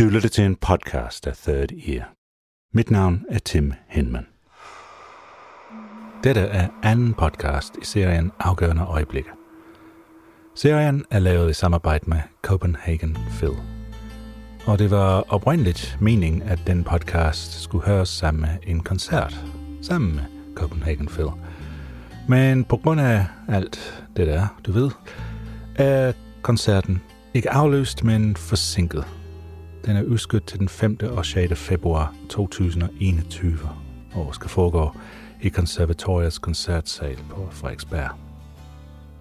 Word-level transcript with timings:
Du 0.00 0.04
lytter 0.04 0.28
til 0.28 0.44
en 0.44 0.56
podcast 0.56 1.26
af 1.26 1.36
Third 1.36 1.72
Ear. 1.88 2.12
Mit 2.72 2.90
navn 2.90 3.24
er 3.30 3.38
Tim 3.38 3.72
Henman. 3.88 4.26
Dette 6.24 6.40
er 6.40 6.68
anden 6.82 7.14
podcast 7.14 7.76
i 7.82 7.84
serien 7.84 8.32
Afgørende 8.38 8.82
Øjeblikke. 8.82 9.30
Serien 10.54 11.04
er 11.10 11.18
lavet 11.18 11.50
i 11.50 11.52
samarbejde 11.52 12.10
med 12.10 12.18
Copenhagen 12.42 13.18
Phil. 13.30 13.50
Og 14.66 14.78
det 14.78 14.90
var 14.90 15.24
oprindeligt 15.28 15.98
meningen, 16.00 16.42
at 16.42 16.58
den 16.66 16.84
podcast 16.84 17.62
skulle 17.62 17.86
høres 17.86 18.08
sammen 18.08 18.40
med 18.40 18.56
en 18.62 18.80
koncert, 18.80 19.44
sammen 19.82 20.14
med 20.14 20.24
Copenhagen 20.54 21.06
Phil. 21.06 21.28
Men 22.28 22.64
på 22.64 22.76
grund 22.76 23.00
af 23.00 23.26
alt 23.48 24.04
det 24.16 24.26
der, 24.26 24.60
du 24.66 24.72
ved, 24.72 24.90
er 25.76 26.12
koncerten 26.42 27.02
ikke 27.34 27.50
afløst, 27.50 28.04
men 28.04 28.36
forsinket– 28.36 29.04
den 29.86 29.96
er 29.96 30.02
udskudt 30.02 30.46
til 30.46 30.58
den 30.58 30.68
5. 30.68 30.98
og 31.02 31.26
6. 31.26 31.60
februar 31.60 32.14
2021 32.28 33.58
og 34.12 34.34
skal 34.34 34.50
foregå 34.50 34.90
i 35.42 35.48
konservatoriets 35.48 36.38
koncertsal 36.38 37.18
på 37.30 37.48
Frederiksberg. 37.50 38.10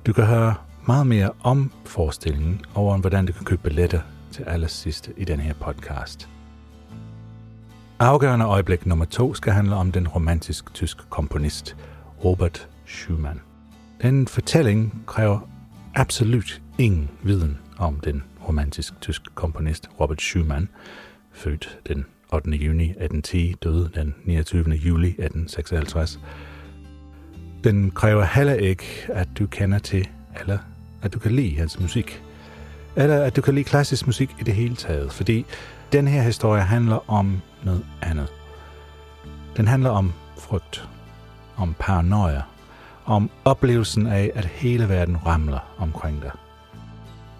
Du 0.05 0.13
kan 0.13 0.25
høre 0.25 0.55
meget 0.87 1.07
mere 1.07 1.31
om 1.43 1.71
forestillingen 1.85 2.61
og 2.73 2.87
om, 2.87 2.99
hvordan 2.99 3.25
du 3.25 3.33
kan 3.33 3.45
købe 3.45 3.61
billetter 3.63 4.01
til 4.31 4.43
allersidste 4.43 5.13
i 5.17 5.25
den 5.25 5.39
her 5.39 5.53
podcast. 5.53 6.29
Afgørende 7.99 8.45
øjeblik 8.45 8.85
nummer 8.85 9.05
to 9.05 9.34
skal 9.34 9.53
handle 9.53 9.75
om 9.75 9.91
den 9.91 10.07
romantisk-tyske 10.07 11.03
komponist 11.09 11.75
Robert 12.23 12.70
Schumann. 12.85 13.41
Den 14.01 14.27
fortælling 14.27 15.03
kræver 15.05 15.39
absolut 15.95 16.61
ingen 16.77 17.09
viden 17.23 17.57
om 17.77 17.99
den 17.99 18.23
romantisk 18.48 18.94
tysk 19.02 19.22
komponist 19.35 19.90
Robert 19.99 20.22
Schumann, 20.22 20.70
født 21.31 21.80
den 21.88 22.05
8. 22.34 22.49
juni 22.49 22.84
1810, 22.84 23.55
døde 23.63 23.90
den 23.96 24.15
29. 24.24 24.70
juli 24.70 25.07
1856. 25.07 26.20
Den 27.63 27.91
kræver 27.91 28.24
heller 28.24 28.54
ikke, 28.54 28.85
at 29.07 29.27
du 29.40 29.48
kender 29.48 29.79
til, 29.79 30.10
eller 30.40 30.57
at 31.02 31.13
du 31.13 31.20
kan 31.20 31.32
lide 31.32 31.57
hans 31.57 31.79
musik, 31.79 32.24
eller 32.96 33.24
at 33.24 33.35
du 33.35 33.41
kan 33.41 33.54
lide 33.54 33.63
klassisk 33.63 34.05
musik 34.05 34.29
i 34.40 34.43
det 34.43 34.54
hele 34.54 34.76
taget, 34.76 35.12
fordi 35.12 35.46
den 35.91 36.07
her 36.07 36.21
historie 36.21 36.62
handler 36.62 37.12
om 37.12 37.41
noget 37.63 37.85
andet. 38.02 38.27
Den 39.57 39.68
handler 39.68 39.90
om 39.90 40.13
frygt, 40.37 40.90
om 41.57 41.76
paranoia, 41.80 42.41
om 43.05 43.30
oplevelsen 43.46 44.07
af, 44.07 44.32
at 44.35 44.46
hele 44.46 44.90
verden 44.90 45.26
ramler 45.26 45.76
omkring 45.77 46.21
dig. 46.21 46.32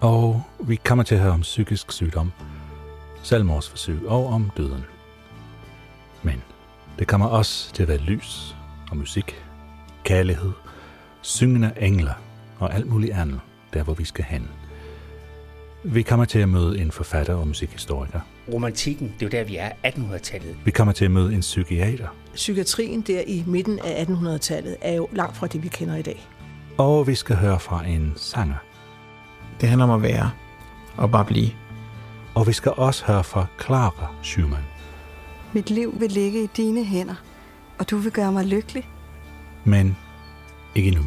Og 0.00 0.42
vi 0.60 0.76
kommer 0.76 1.04
til 1.04 1.14
at 1.14 1.20
høre 1.20 1.32
om 1.32 1.40
psykisk 1.40 1.92
sygdom, 1.92 2.32
selvmordsforsøg 3.22 4.06
og 4.06 4.26
om 4.26 4.50
døden. 4.56 4.84
Men 6.22 6.42
det 6.98 7.06
kommer 7.06 7.26
også 7.26 7.72
til 7.74 7.82
at 7.82 7.88
være 7.88 7.98
lys 7.98 8.56
og 8.90 8.96
musik, 8.96 9.42
kærlighed, 10.04 10.52
syngende 11.22 11.72
engler 11.80 12.14
og 12.58 12.74
alt 12.74 12.86
muligt 12.86 13.12
andet, 13.12 13.40
der 13.72 13.82
hvor 13.82 13.94
vi 13.94 14.04
skal 14.04 14.24
hen. 14.24 14.48
Vi 15.84 16.02
kommer 16.02 16.24
til 16.24 16.38
at 16.38 16.48
møde 16.48 16.78
en 16.78 16.90
forfatter 16.90 17.34
og 17.34 17.48
musikhistoriker. 17.48 18.20
Romantikken, 18.52 19.14
det 19.20 19.22
er 19.22 19.38
jo 19.38 19.42
der, 19.42 19.44
vi 19.44 19.56
er 19.56 19.70
1800-tallet. 19.86 20.56
Vi 20.64 20.70
kommer 20.70 20.92
til 20.92 21.04
at 21.04 21.10
møde 21.10 21.34
en 21.34 21.40
psykiater. 21.40 22.08
Psykiatrien 22.34 23.00
der 23.00 23.22
i 23.26 23.44
midten 23.46 23.78
af 23.78 24.04
1800-tallet 24.04 24.76
er 24.80 24.94
jo 24.94 25.08
langt 25.12 25.36
fra 25.36 25.46
det, 25.46 25.62
vi 25.62 25.68
kender 25.68 25.96
i 25.96 26.02
dag. 26.02 26.28
Og 26.78 27.06
vi 27.06 27.14
skal 27.14 27.36
høre 27.36 27.60
fra 27.60 27.86
en 27.86 28.12
sanger. 28.16 28.56
Det 29.60 29.68
handler 29.68 29.84
om 29.84 29.90
at 29.90 30.02
være 30.02 30.30
og 30.96 31.10
bare 31.10 31.24
blive. 31.24 31.50
Og 32.34 32.46
vi 32.46 32.52
skal 32.52 32.72
også 32.76 33.06
høre 33.06 33.24
fra 33.24 33.46
Clara 33.60 34.06
Schumann. 34.22 34.64
Mit 35.52 35.70
liv 35.70 36.00
vil 36.00 36.10
ligge 36.10 36.44
i 36.44 36.46
dine 36.46 36.84
hænder, 36.84 37.14
og 37.78 37.90
du 37.90 37.96
vil 37.96 38.12
gøre 38.12 38.32
mig 38.32 38.44
lykkelig. 38.44 38.88
Men 39.64 39.96
ikke 40.74 40.90
nu. 40.90 41.02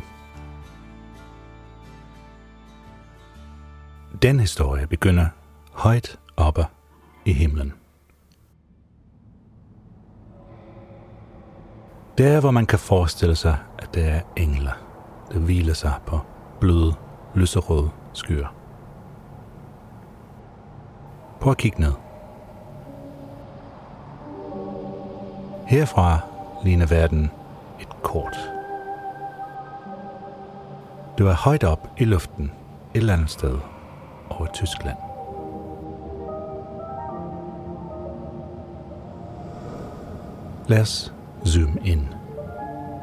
Den 4.21 4.39
historie 4.39 4.87
begynder 4.87 5.25
højt 5.73 6.19
oppe 6.37 6.65
i 7.25 7.33
himlen. 7.33 7.73
Der, 12.17 12.39
hvor 12.39 12.51
man 12.51 12.65
kan 12.65 12.79
forestille 12.79 13.35
sig, 13.35 13.57
at 13.79 13.93
der 13.93 14.05
er 14.05 14.21
engler, 14.37 14.73
der 15.31 15.39
hviler 15.39 15.73
sig 15.73 15.93
på 16.05 16.19
bløde, 16.59 16.93
lyserøde 17.35 17.89
skyer. 18.13 18.47
Prøv 21.39 21.51
at 21.51 21.57
kigge 21.57 21.81
ned. 21.81 21.93
Herfra 25.67 26.19
ligner 26.63 26.85
verden 26.85 27.31
et 27.79 28.01
kort. 28.03 28.37
Du 31.17 31.27
er 31.27 31.33
højt 31.33 31.63
op 31.63 31.89
i 31.97 32.05
luften 32.05 32.51
et 32.93 32.99
eller 32.99 33.13
andet 33.13 33.29
sted 33.29 33.57
over 34.29 34.45
Tyskland. 34.53 34.97
Lad 40.67 40.81
os 40.81 41.13
zoome 41.45 41.79
ind, 41.85 42.07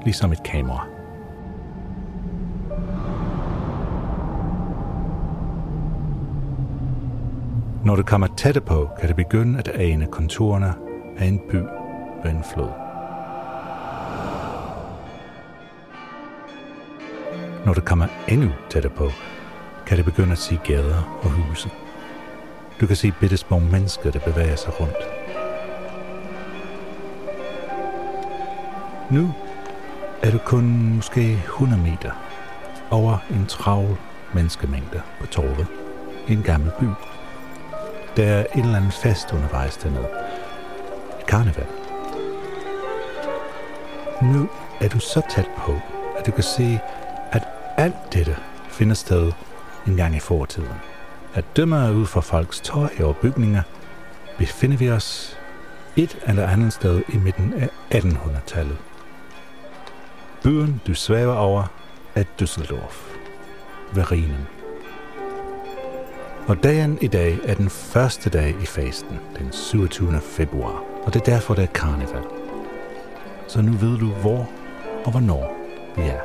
ligesom 0.04 0.32
et 0.32 0.42
kamera. 0.42 0.95
Når 7.86 7.96
det 7.96 8.06
kommer 8.06 8.26
tætte 8.36 8.60
på, 8.60 8.90
kan 9.00 9.08
det 9.08 9.16
begynde 9.16 9.58
at 9.58 9.68
ane 9.68 10.06
konturerne 10.06 10.74
af 11.18 11.26
en 11.26 11.38
by 11.38 11.56
ved 12.24 12.30
en 12.30 12.44
flod. 12.54 12.68
Når 17.66 17.74
det 17.74 17.84
kommer 17.84 18.06
endnu 18.28 18.50
tættere 18.70 18.92
på, 18.92 19.10
kan 19.86 19.96
det 19.96 20.04
begynde 20.04 20.32
at 20.32 20.38
se 20.38 20.58
gader 20.64 21.20
og 21.22 21.30
huse. 21.30 21.70
Du 22.80 22.86
kan 22.86 22.96
se 22.96 23.12
bitte 23.20 23.36
små 23.36 23.58
mennesker, 23.58 24.10
der 24.10 24.20
bevæger 24.20 24.56
sig 24.56 24.80
rundt. 24.80 25.02
Nu 29.10 29.34
er 30.22 30.30
du 30.30 30.38
kun 30.38 30.92
måske 30.96 31.32
100 31.32 31.82
meter 31.82 32.12
over 32.90 33.18
en 33.30 33.46
travl 33.46 33.96
menneskemængde 34.34 35.02
på 35.20 35.26
torvet 35.26 35.66
i 36.28 36.32
en 36.32 36.42
gammel 36.42 36.70
by. 36.80 37.15
Der 38.16 38.24
er 38.26 38.46
en 38.54 38.60
eller 38.60 38.76
anden 38.76 38.92
fest 38.92 39.32
undervejs 39.32 39.76
dernede. 39.76 40.08
Et 41.20 41.26
karneval. 41.26 41.66
Nu 44.22 44.48
er 44.80 44.88
du 44.88 44.98
så 44.98 45.22
tæt 45.30 45.48
på, 45.58 45.80
at 46.18 46.26
du 46.26 46.32
kan 46.32 46.44
se, 46.44 46.80
at 47.32 47.42
alt 47.76 48.12
dette 48.12 48.36
finder 48.68 48.94
sted 48.94 49.32
en 49.86 49.96
gang 49.96 50.16
i 50.16 50.20
fortiden. 50.20 50.80
At 51.34 51.44
dømme 51.56 51.92
ud 51.92 52.06
fra 52.06 52.20
folks 52.20 52.60
tøj 52.60 52.90
og 53.00 53.16
bygninger, 53.16 53.62
befinder 54.38 54.76
vi 54.76 54.90
os 54.90 55.38
et 55.96 56.18
eller 56.26 56.48
andet 56.48 56.72
sted 56.72 57.02
i 57.08 57.16
midten 57.16 57.54
af 57.54 57.70
1800-tallet. 57.94 58.76
Byen, 60.42 60.80
du 60.86 60.94
svæver 60.94 61.34
over, 61.34 61.64
er 62.14 62.24
Düsseldorf 62.42 63.16
ved 63.94 64.12
Rhinen. 64.12 64.55
Og 66.48 66.62
dagen 66.62 66.98
i 67.00 67.06
dag 67.06 67.38
er 67.44 67.54
den 67.54 67.70
første 67.70 68.30
dag 68.30 68.54
i 68.62 68.66
fasten, 68.66 69.20
den 69.38 69.52
27. 69.52 70.20
februar, 70.20 70.82
og 71.04 71.14
det 71.14 71.20
er 71.20 71.24
derfor, 71.24 71.54
det 71.54 71.62
er 71.62 71.72
karneval. 71.74 72.22
Så 73.48 73.62
nu 73.62 73.72
ved 73.72 73.98
du, 73.98 74.06
hvor 74.06 74.48
og 75.04 75.10
hvornår 75.10 75.56
vi 75.96 76.02
er. 76.02 76.20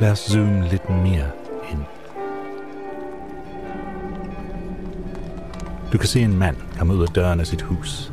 Lad 0.00 0.10
os 0.10 0.18
zoome 0.18 0.68
lidt 0.68 0.90
mere 0.90 1.30
ind. 1.70 1.84
Du 5.92 5.98
kan 5.98 6.08
se 6.08 6.20
en 6.20 6.38
mand 6.38 6.56
komme 6.78 6.94
ud 6.94 7.02
af 7.02 7.08
døren 7.08 7.40
af 7.40 7.46
sit 7.46 7.62
hus. 7.62 8.12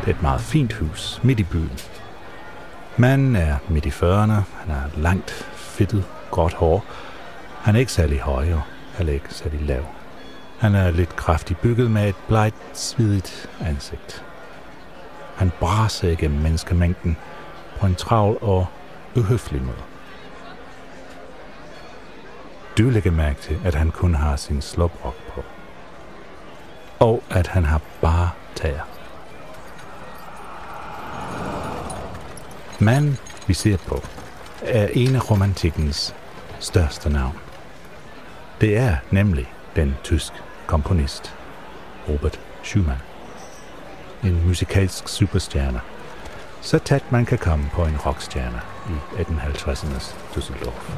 Det 0.00 0.10
er 0.10 0.14
et 0.14 0.22
meget 0.22 0.40
fint 0.40 0.72
hus 0.72 1.20
midt 1.24 1.40
i 1.40 1.44
byen. 1.44 1.78
Manden 2.96 3.36
er 3.36 3.56
midt 3.68 3.86
i 3.86 3.90
40'erne, 3.90 4.32
han 4.32 4.68
har 4.68 4.90
langt, 4.96 5.30
fedtet, 5.54 6.04
gråt 6.30 6.54
hår. 6.54 6.84
Han 7.60 7.74
er 7.74 7.80
ikke 7.80 7.92
særlig 7.92 8.20
høj 8.20 8.52
og 8.52 8.62
Alex 8.98 9.22
er 9.22 9.32
særlig 9.32 9.60
lav. 9.60 9.84
Han 10.58 10.74
er 10.74 10.90
lidt 10.90 11.16
kraftigt 11.16 11.60
bygget 11.60 11.90
med 11.90 12.08
et 12.08 12.14
blegt, 12.28 12.56
svidigt 12.72 13.50
ansigt. 13.60 14.24
Han 15.36 15.52
braser 15.60 16.08
igennem 16.08 16.40
menneskemængden 16.40 17.16
på 17.78 17.86
en 17.86 17.94
travl 17.94 18.38
og 18.40 18.66
uhøflig 19.16 19.62
måde. 19.62 19.82
Du 22.78 22.90
lægger 22.90 23.10
mærke 23.10 23.40
til, 23.40 23.60
at 23.64 23.74
han 23.74 23.90
kun 23.90 24.14
har 24.14 24.36
sin 24.36 24.62
slåbrok 24.62 25.16
på. 25.34 25.44
Og 26.98 27.22
at 27.30 27.46
han 27.46 27.64
har 27.64 27.80
bare 28.00 28.30
tager. 28.54 28.80
Manden, 32.80 33.18
vi 33.46 33.54
ser 33.54 33.76
på, 33.76 34.02
er 34.62 34.88
en 34.92 35.14
af 35.14 35.30
romantikkens 35.30 36.14
største 36.60 37.10
navn. 37.10 37.38
Det 38.60 38.76
er 38.76 38.96
nemlig 39.10 39.52
den 39.76 39.94
tysk 40.04 40.32
komponist 40.66 41.34
Robert 42.08 42.40
Schumann. 42.62 42.98
En 44.24 44.46
musikalsk 44.46 45.08
superstjerne. 45.08 45.80
Så 46.60 46.78
tæt 46.78 47.12
man 47.12 47.24
kan 47.24 47.38
komme 47.38 47.70
på 47.72 47.84
en 47.84 47.96
rockstjerne 48.06 48.60
i 48.88 49.20
1850'ernes 49.20 50.14
Düsseldorf. 50.34 50.92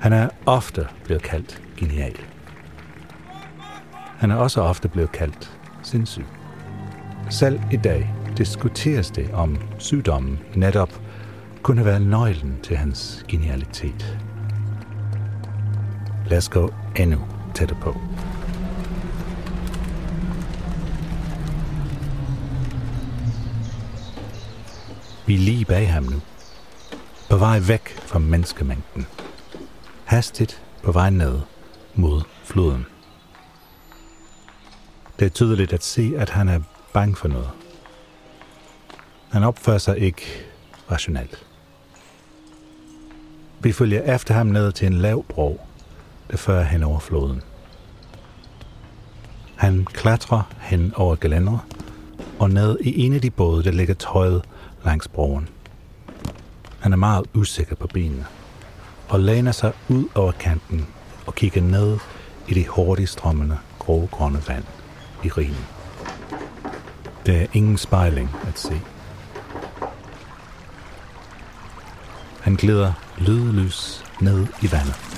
Han 0.00 0.12
er 0.12 0.28
ofte 0.46 0.88
blevet 1.04 1.22
kaldt 1.22 1.62
genial. 1.76 2.16
Han 4.18 4.30
er 4.30 4.36
også 4.36 4.60
ofte 4.60 4.88
blevet 4.88 5.12
kaldt 5.12 5.58
sindssyg. 5.82 6.26
Selv 7.30 7.60
i 7.72 7.76
dag 7.76 8.14
diskuteres 8.38 9.10
det, 9.10 9.30
om 9.32 9.58
sygdommen 9.78 10.38
netop 10.54 11.00
kunne 11.62 11.84
være 11.84 12.00
nøglen 12.00 12.58
til 12.62 12.76
hans 12.76 13.24
genialitet. 13.28 14.18
Lad 16.30 16.38
os 16.38 16.48
gå 16.48 16.74
endnu 16.96 17.18
tættere 17.54 17.78
på. 17.80 17.96
Vi 25.26 25.34
er 25.34 25.38
lige 25.38 25.64
bag 25.64 25.92
ham 25.92 26.02
nu. 26.02 26.20
På 27.30 27.36
vej 27.36 27.60
væk 27.68 27.88
fra 27.88 28.18
menneskemængden. 28.18 29.06
Hastigt 30.04 30.62
på 30.82 30.92
vej 30.92 31.10
ned 31.10 31.40
mod 31.94 32.22
floden. 32.44 32.86
Det 35.18 35.26
er 35.26 35.30
tydeligt 35.30 35.72
at 35.72 35.84
se, 35.84 36.12
at 36.16 36.30
han 36.30 36.48
er 36.48 36.60
bange 36.92 37.16
for 37.16 37.28
noget. 37.28 37.50
Han 39.30 39.44
opfører 39.44 39.78
sig 39.78 39.98
ikke 39.98 40.22
rationelt. 40.90 41.46
Vi 43.60 43.72
følger 43.72 44.14
efter 44.16 44.34
ham 44.34 44.46
ned 44.46 44.72
til 44.72 44.86
en 44.86 44.94
lav 44.94 45.24
bro, 45.24 45.60
der 46.30 46.36
fører 46.36 46.64
hen 46.64 46.82
over 46.82 46.98
floden. 46.98 47.42
Han 49.56 49.84
klatrer 49.84 50.42
hen 50.58 50.92
over 50.96 51.16
gelænderet 51.16 51.60
og 52.38 52.50
ned 52.50 52.78
i 52.80 53.00
en 53.00 53.12
af 53.12 53.20
de 53.20 53.30
både, 53.30 53.64
der 53.64 53.70
ligger 53.70 53.94
tøjet 53.94 54.42
langs 54.84 55.08
broen. 55.08 55.48
Han 56.80 56.92
er 56.92 56.96
meget 56.96 57.24
usikker 57.34 57.76
på 57.76 57.86
benene 57.86 58.26
og 59.08 59.20
læner 59.20 59.52
sig 59.52 59.72
ud 59.88 60.04
over 60.14 60.32
kanten 60.32 60.86
og 61.26 61.34
kigger 61.34 61.62
ned 61.62 61.98
i 62.48 62.54
det 62.54 62.66
hurtigt 62.66 63.08
strømmende 63.08 63.58
grå-grønne 63.78 64.42
vand 64.48 64.64
i 65.24 65.28
rigen. 65.28 65.66
Der 67.26 67.32
er 67.32 67.46
ingen 67.52 67.78
spejling 67.78 68.30
at 68.48 68.58
se. 68.58 68.80
Han 72.40 72.54
glider 72.54 72.92
lydløs 73.18 74.04
ned 74.20 74.46
i 74.62 74.72
vandet. 74.72 75.09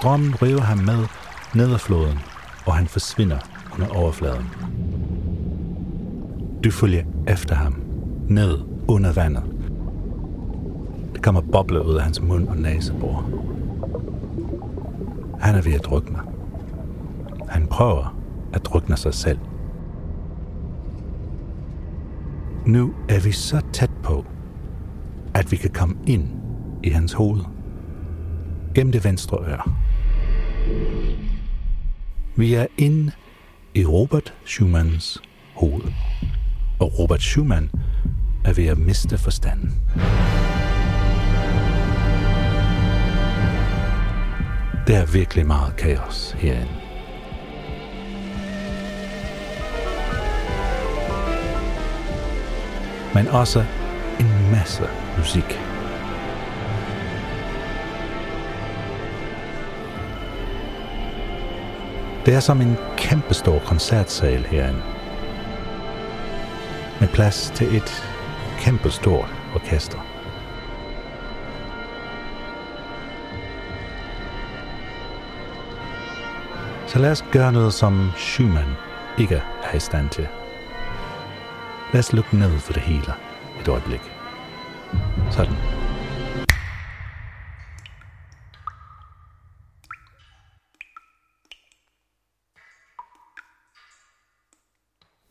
Strømmen 0.00 0.42
river 0.42 0.60
ham 0.60 0.78
med 0.78 1.06
ned 1.54 1.72
ad 1.72 1.78
floden, 1.78 2.18
og 2.66 2.74
han 2.74 2.86
forsvinder 2.86 3.38
under 3.74 3.88
overfladen. 3.88 4.46
Du 6.64 6.70
følger 6.70 7.04
efter 7.28 7.54
ham, 7.54 7.82
ned 8.28 8.58
under 8.88 9.12
vandet. 9.12 9.42
Der 11.14 11.20
kommer 11.20 11.40
bobler 11.40 11.80
ud 11.80 11.94
af 11.94 12.02
hans 12.02 12.22
mund 12.22 12.48
og 12.48 12.56
næsebor. 12.56 13.30
Han 15.40 15.54
er 15.54 15.62
ved 15.62 15.72
at 15.72 15.84
drukne. 15.84 16.18
Han 17.48 17.66
prøver 17.66 18.16
at 18.52 18.64
drukne 18.64 18.96
sig 18.96 19.14
selv. 19.14 19.38
Nu 22.66 22.94
er 23.08 23.20
vi 23.20 23.32
så 23.32 23.60
tæt 23.72 23.90
på, 24.02 24.24
at 25.34 25.52
vi 25.52 25.56
kan 25.56 25.70
komme 25.70 25.96
ind 26.06 26.28
i 26.82 26.90
hans 26.90 27.12
hoved. 27.12 27.40
Gennem 28.74 28.92
det 28.92 29.04
venstre 29.04 29.38
øre. 29.48 29.89
Vi 32.36 32.54
er 32.54 32.66
inde 32.78 33.12
i 33.74 33.84
Robert 33.84 34.34
Schumanns 34.44 35.22
hoved. 35.54 35.92
Og 36.78 36.98
Robert 36.98 37.22
Schumann 37.22 37.70
er 38.44 38.52
ved 38.52 38.66
at 38.66 38.78
miste 38.78 39.18
forstanden. 39.18 39.74
Der 44.86 44.98
er 44.98 45.12
virkelig 45.12 45.46
meget 45.46 45.76
kaos 45.76 46.36
herinde. 46.38 46.68
Men 53.14 53.28
også 53.28 53.64
en 54.20 54.50
masse 54.50 54.82
musik. 55.18 55.69
Det 62.26 62.34
er 62.34 62.40
som 62.40 62.60
en 62.60 62.76
kæmpestor 62.96 63.58
koncertsal 63.58 64.46
herinde. 64.46 64.82
Med 67.00 67.08
plads 67.08 67.52
til 67.54 67.76
et 67.76 68.04
kæmpestort 68.58 69.34
orkester. 69.54 70.06
Så 76.86 76.98
lad 76.98 77.10
os 77.10 77.24
gøre 77.32 77.52
noget, 77.52 77.74
som 77.74 78.10
Schumann 78.16 78.70
ikke 79.18 79.42
er 79.72 79.76
i 79.76 79.80
stand 79.80 80.08
til. 80.08 80.28
Lad 81.92 81.98
os 81.98 82.12
lukke 82.12 82.36
ned 82.36 82.58
for 82.58 82.72
det 82.72 82.82
hele 82.82 83.12
et 83.60 83.68
øjeblik. 83.68 84.00
Sådan. 85.30 85.79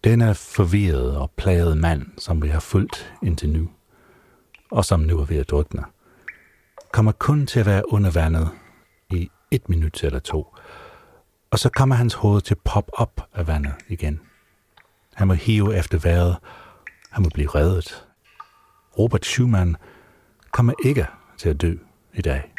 Denne 0.10 0.36
forvirrede 0.36 1.22
og 1.22 1.32
plagede 1.32 1.76
mand, 1.76 2.08
som 2.18 2.42
vi 2.42 2.48
har 2.48 2.60
fulgt 2.60 3.14
indtil 3.24 3.50
nu, 3.50 3.70
og 4.72 4.86
som 4.86 5.00
nu 5.00 5.20
er 5.20 5.26
ved 5.26 5.38
at 5.38 5.50
drukne, 5.50 5.84
kommer 6.92 7.12
kun 7.12 7.48
til 7.48 7.60
at 7.60 7.66
være 7.66 7.94
under 7.94 8.12
vandet 8.12 8.50
i 9.10 9.30
et 9.52 9.70
minut 9.70 10.04
eller 10.04 10.20
to, 10.20 10.56
og 11.52 11.60
så 11.60 11.70
kommer 11.70 11.96
hans 11.96 12.14
hoved 12.14 12.42
til 12.42 12.54
at 12.54 12.60
pop 12.66 12.92
op 12.94 13.30
af 13.34 13.48
vandet 13.48 13.74
igen. 13.88 14.22
Han 15.14 15.28
må 15.28 15.34
hive 15.34 15.78
efter 15.78 15.98
vejret, 15.98 16.38
han 17.12 17.24
må 17.24 17.30
blive 17.34 17.50
reddet. 17.50 18.08
Robert 18.98 19.26
Schumann 19.26 19.76
kommer 20.52 20.74
ikke 20.86 21.06
til 21.38 21.50
at 21.50 21.62
dø 21.62 21.76
i 22.14 22.22
dag. 22.22 22.54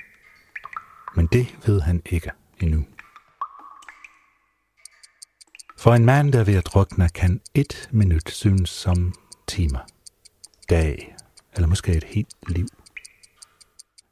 Men 1.17 1.27
det 1.27 1.47
ved 1.67 1.81
han 1.81 2.03
ikke 2.11 2.31
endnu. 2.61 2.85
For 5.81 5.95
en 5.95 6.05
mand, 6.05 6.33
der 6.33 6.41
er 6.41 6.45
ved 6.45 6.55
at 6.55 6.67
drukne, 6.67 7.09
kan 7.09 7.41
et 7.55 7.89
minut 7.93 8.31
synes 8.31 8.71
som 8.71 9.15
timer, 9.47 9.79
dag 10.71 11.17
eller 11.55 11.67
måske 11.69 11.93
et 11.93 12.05
helt 12.05 12.35
liv. 12.49 12.67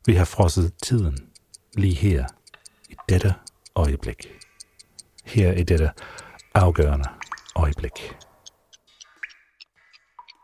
Vi 0.07 0.15
har 0.15 0.25
frosset 0.25 0.73
tiden 0.83 1.19
lige 1.75 1.95
her 1.95 2.27
i 2.89 2.95
dette 3.09 3.35
øjeblik. 3.75 4.29
Her 5.25 5.53
i 5.53 5.63
dette 5.63 5.91
afgørende 6.55 7.09
øjeblik. 7.57 8.17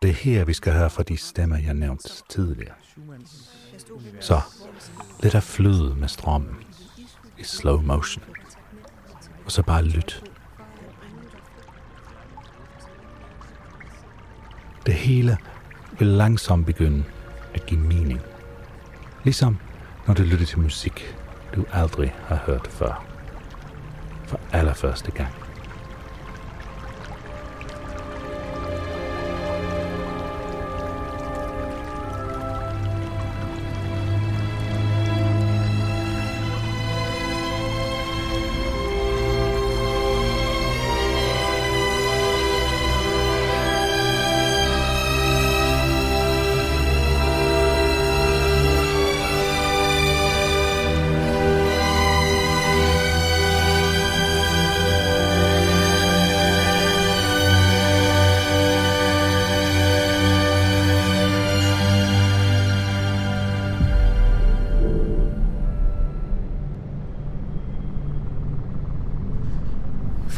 Det 0.02 0.10
er 0.10 0.14
her, 0.14 0.44
vi 0.44 0.52
skal 0.52 0.72
høre 0.72 0.90
fra 0.90 1.02
de 1.02 1.16
stemmer, 1.16 1.58
jeg 1.58 1.74
nævnte 1.74 2.08
tidligere. 2.28 2.74
Så 4.20 4.40
lad 5.20 5.30
dig 5.30 5.42
flyde 5.42 5.94
med 5.94 6.08
strømmen 6.08 6.56
i 7.38 7.42
slow 7.42 7.80
motion. 7.80 8.24
Og 9.44 9.52
så 9.52 9.62
bare 9.62 9.84
lyt. 9.84 10.33
Det 14.86 14.94
hele 14.94 15.38
vil 15.98 16.08
langsomt 16.08 16.66
begynde 16.66 17.04
at 17.54 17.66
give 17.66 17.80
mening. 17.80 18.20
Ligesom 19.24 19.58
når 20.06 20.14
du 20.14 20.22
lytter 20.22 20.46
til 20.46 20.58
musik, 20.58 21.16
du 21.54 21.64
aldrig 21.72 22.14
har 22.26 22.36
hørt 22.36 22.66
før. 22.70 23.06
For 24.26 24.40
allerførste 24.52 25.10
gang. 25.10 25.43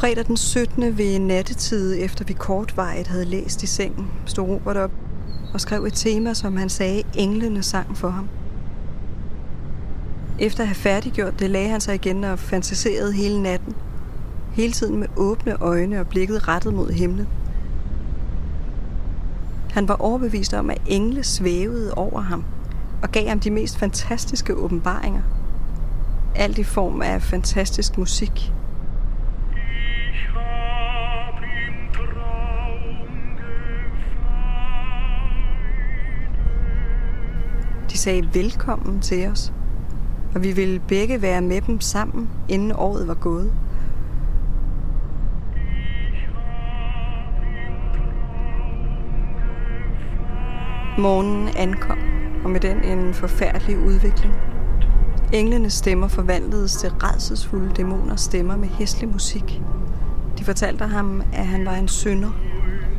Fredag 0.06 0.26
den 0.26 0.36
17. 0.36 0.98
ved 0.98 1.18
nattetid, 1.18 2.04
efter 2.04 2.24
vi 2.24 2.32
kortvejet 2.32 3.06
havde 3.06 3.24
læst 3.24 3.62
i 3.62 3.66
sengen, 3.66 4.10
stod 4.26 4.48
Robert 4.48 4.76
op 4.76 4.90
og 5.54 5.60
skrev 5.60 5.84
et 5.84 5.92
tema, 5.92 6.34
som 6.34 6.56
han 6.56 6.68
sagde, 6.68 7.02
englene 7.14 7.62
sang 7.62 7.96
for 7.96 8.08
ham. 8.08 8.28
Efter 10.38 10.62
at 10.62 10.68
have 10.68 10.74
færdiggjort 10.74 11.38
det, 11.38 11.50
lagde 11.50 11.68
han 11.68 11.80
sig 11.80 11.94
igen 11.94 12.24
og 12.24 12.38
fantaserede 12.38 13.12
hele 13.12 13.42
natten. 13.42 13.74
Hele 14.52 14.72
tiden 14.72 14.96
med 14.96 15.06
åbne 15.16 15.56
øjne 15.60 16.00
og 16.00 16.08
blikket 16.08 16.48
rettet 16.48 16.74
mod 16.74 16.90
himlen. 16.90 17.28
Han 19.70 19.88
var 19.88 19.94
overbevist 19.94 20.54
om, 20.54 20.70
at 20.70 20.82
engle 20.86 21.24
svævede 21.24 21.94
over 21.94 22.20
ham 22.20 22.44
og 23.02 23.12
gav 23.12 23.28
ham 23.28 23.40
de 23.40 23.50
mest 23.50 23.78
fantastiske 23.78 24.54
åbenbaringer. 24.54 25.22
Alt 26.34 26.58
i 26.58 26.64
form 26.64 27.02
af 27.02 27.22
fantastisk 27.22 27.98
musik. 27.98 28.52
Sagde 38.06 38.28
velkommen 38.34 39.00
til 39.00 39.28
os, 39.28 39.52
og 40.34 40.42
vi 40.42 40.52
ville 40.52 40.80
begge 40.88 41.22
være 41.22 41.40
med 41.42 41.60
dem 41.60 41.80
sammen, 41.80 42.30
inden 42.48 42.72
året 42.72 43.08
var 43.08 43.14
gået. 43.14 43.52
Morgenen 50.98 51.48
ankom, 51.56 51.98
og 52.44 52.50
med 52.50 52.60
den 52.60 52.84
en 52.84 53.14
forfærdelig 53.14 53.78
udvikling. 53.78 54.34
Englenes 55.32 55.72
stemmer 55.72 56.08
forvandledes 56.08 56.76
til 56.76 56.90
redselsfulde 56.90 57.74
dæmoners 57.74 58.20
stemmer 58.20 58.56
med 58.56 58.68
hæslig 58.68 59.08
musik. 59.08 59.62
De 60.38 60.44
fortalte 60.44 60.84
ham, 60.84 61.22
at 61.32 61.46
han 61.46 61.66
var 61.66 61.74
en 61.74 61.88
synder, 61.88 62.30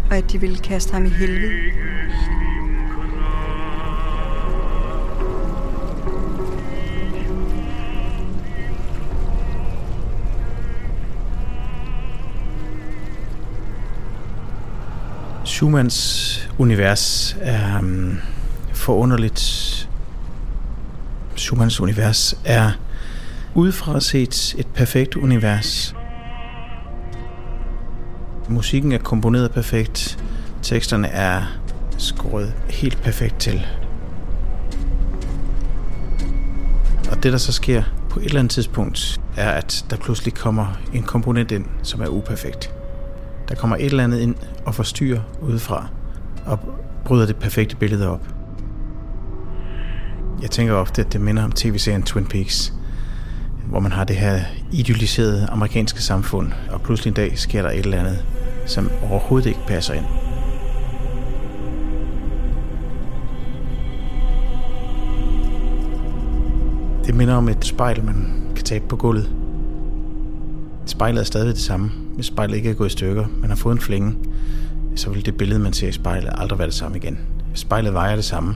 og 0.10 0.18
at 0.18 0.32
de 0.32 0.42
ville 0.42 0.58
kaste 0.58 0.94
ham 0.94 1.06
i 1.06 1.10
helvede. 1.10 1.77
Schumanns 15.58 16.50
univers 16.58 17.38
er 17.42 17.80
um, 17.80 18.18
forunderligt. 18.74 19.90
Schumanns 21.36 21.80
univers 21.80 22.40
er 22.46 22.72
udefra 23.56 24.00
set 24.00 24.56
et 24.58 24.68
perfekt 24.68 25.16
univers. 25.16 25.96
Musikken 28.50 28.92
er 28.92 28.98
komponeret 28.98 29.52
perfekt. 29.52 30.24
Teksterne 30.62 31.08
er 31.08 31.44
skåret 31.98 32.54
helt 32.70 33.02
perfekt 33.02 33.40
til. 33.40 33.66
Og 37.12 37.24
det, 37.24 37.32
der 37.32 37.38
så 37.38 37.52
sker 37.52 37.84
på 38.10 38.20
et 38.20 38.26
eller 38.26 38.40
andet 38.40 38.52
tidspunkt, 38.52 39.22
er, 39.38 39.52
at 39.52 39.86
der 39.90 39.98
pludselig 39.98 40.34
kommer 40.34 40.80
en 40.94 41.04
komponent 41.04 41.52
ind, 41.52 41.66
som 41.84 42.02
er 42.02 42.08
uperfekt. 42.08 42.77
Der 43.50 43.56
kommer 43.56 43.76
et 43.76 43.86
eller 43.86 44.04
andet 44.04 44.20
ind 44.20 44.36
og 44.66 44.76
forstyrrer 44.76 45.22
udefra 45.42 45.88
og 46.46 46.60
bryder 47.06 47.26
det 47.26 47.36
perfekte 47.36 47.76
billede 47.76 48.10
op. 48.10 48.28
Jeg 50.42 50.52
tænker 50.52 50.74
ofte, 50.74 51.02
at 51.02 51.14
det 51.14 51.22
minder 51.22 51.44
om 51.44 51.52
tv-serien 51.52 52.04
Twin 52.04 52.26
Peaks, 52.26 52.74
hvor 53.70 53.80
man 53.80 53.92
har 53.92 54.04
det 54.04 54.16
her 54.16 54.40
idealiserede 54.72 55.48
amerikanske 55.52 56.02
samfund, 56.02 56.52
og 56.72 56.82
pludselig 56.82 57.12
en 57.12 57.16
dag 57.16 57.38
sker 57.38 57.62
der 57.62 57.70
et 57.70 57.80
eller 57.80 58.00
andet, 58.00 58.26
som 58.66 58.90
overhovedet 59.10 59.48
ikke 59.48 59.60
passer 59.68 59.94
ind. 59.94 60.06
Det 67.06 67.16
minder 67.16 67.36
om 67.36 67.50
et 67.50 67.66
spejl, 67.66 68.04
man 68.04 68.52
kan 68.56 68.66
tabe 68.66 68.86
på 68.88 68.96
gulvet. 68.96 69.32
Spejlet 70.86 71.20
er 71.20 71.26
stadig 71.26 71.48
det 71.48 71.58
samme, 71.58 71.92
hvis 72.18 72.26
spejlet 72.26 72.56
ikke 72.58 72.70
er 72.70 72.74
gået 72.74 72.88
i 72.88 72.92
stykker, 72.92 73.26
man 73.42 73.50
har 73.50 73.56
fået 73.56 73.74
en 73.74 73.82
flænge, 73.82 74.16
så 74.96 75.10
vil 75.10 75.26
det 75.26 75.38
billede, 75.38 75.60
man 75.60 75.74
ser 75.74 75.88
i 75.88 75.92
spejlet, 75.92 76.30
aldrig 76.36 76.60
være 76.60 76.68
det 76.68 76.76
samme 76.76 76.98
igen. 76.98 77.20
Hvis 77.50 77.60
spejlet 77.60 77.94
vejer 77.94 78.16
det 78.16 78.26
samme, 78.26 78.56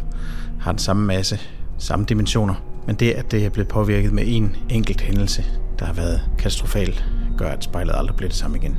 har 0.59 0.71
den 0.71 0.79
samme 0.79 1.05
masse, 1.05 1.39
samme 1.77 2.05
dimensioner, 2.05 2.53
men 2.87 2.95
det, 2.95 3.11
at 3.11 3.31
det 3.31 3.45
er 3.45 3.49
blevet 3.49 3.67
påvirket 3.67 4.13
med 4.13 4.23
en 4.27 4.55
enkelt 4.69 5.01
hændelse, 5.01 5.45
der 5.79 5.85
har 5.85 5.93
været 5.93 6.21
katastrofal, 6.37 6.99
gør, 7.37 7.49
at 7.49 7.63
spejlet 7.63 7.93
aldrig 7.95 8.15
bliver 8.15 8.29
det 8.29 8.37
samme 8.37 8.57
igen. 8.57 8.77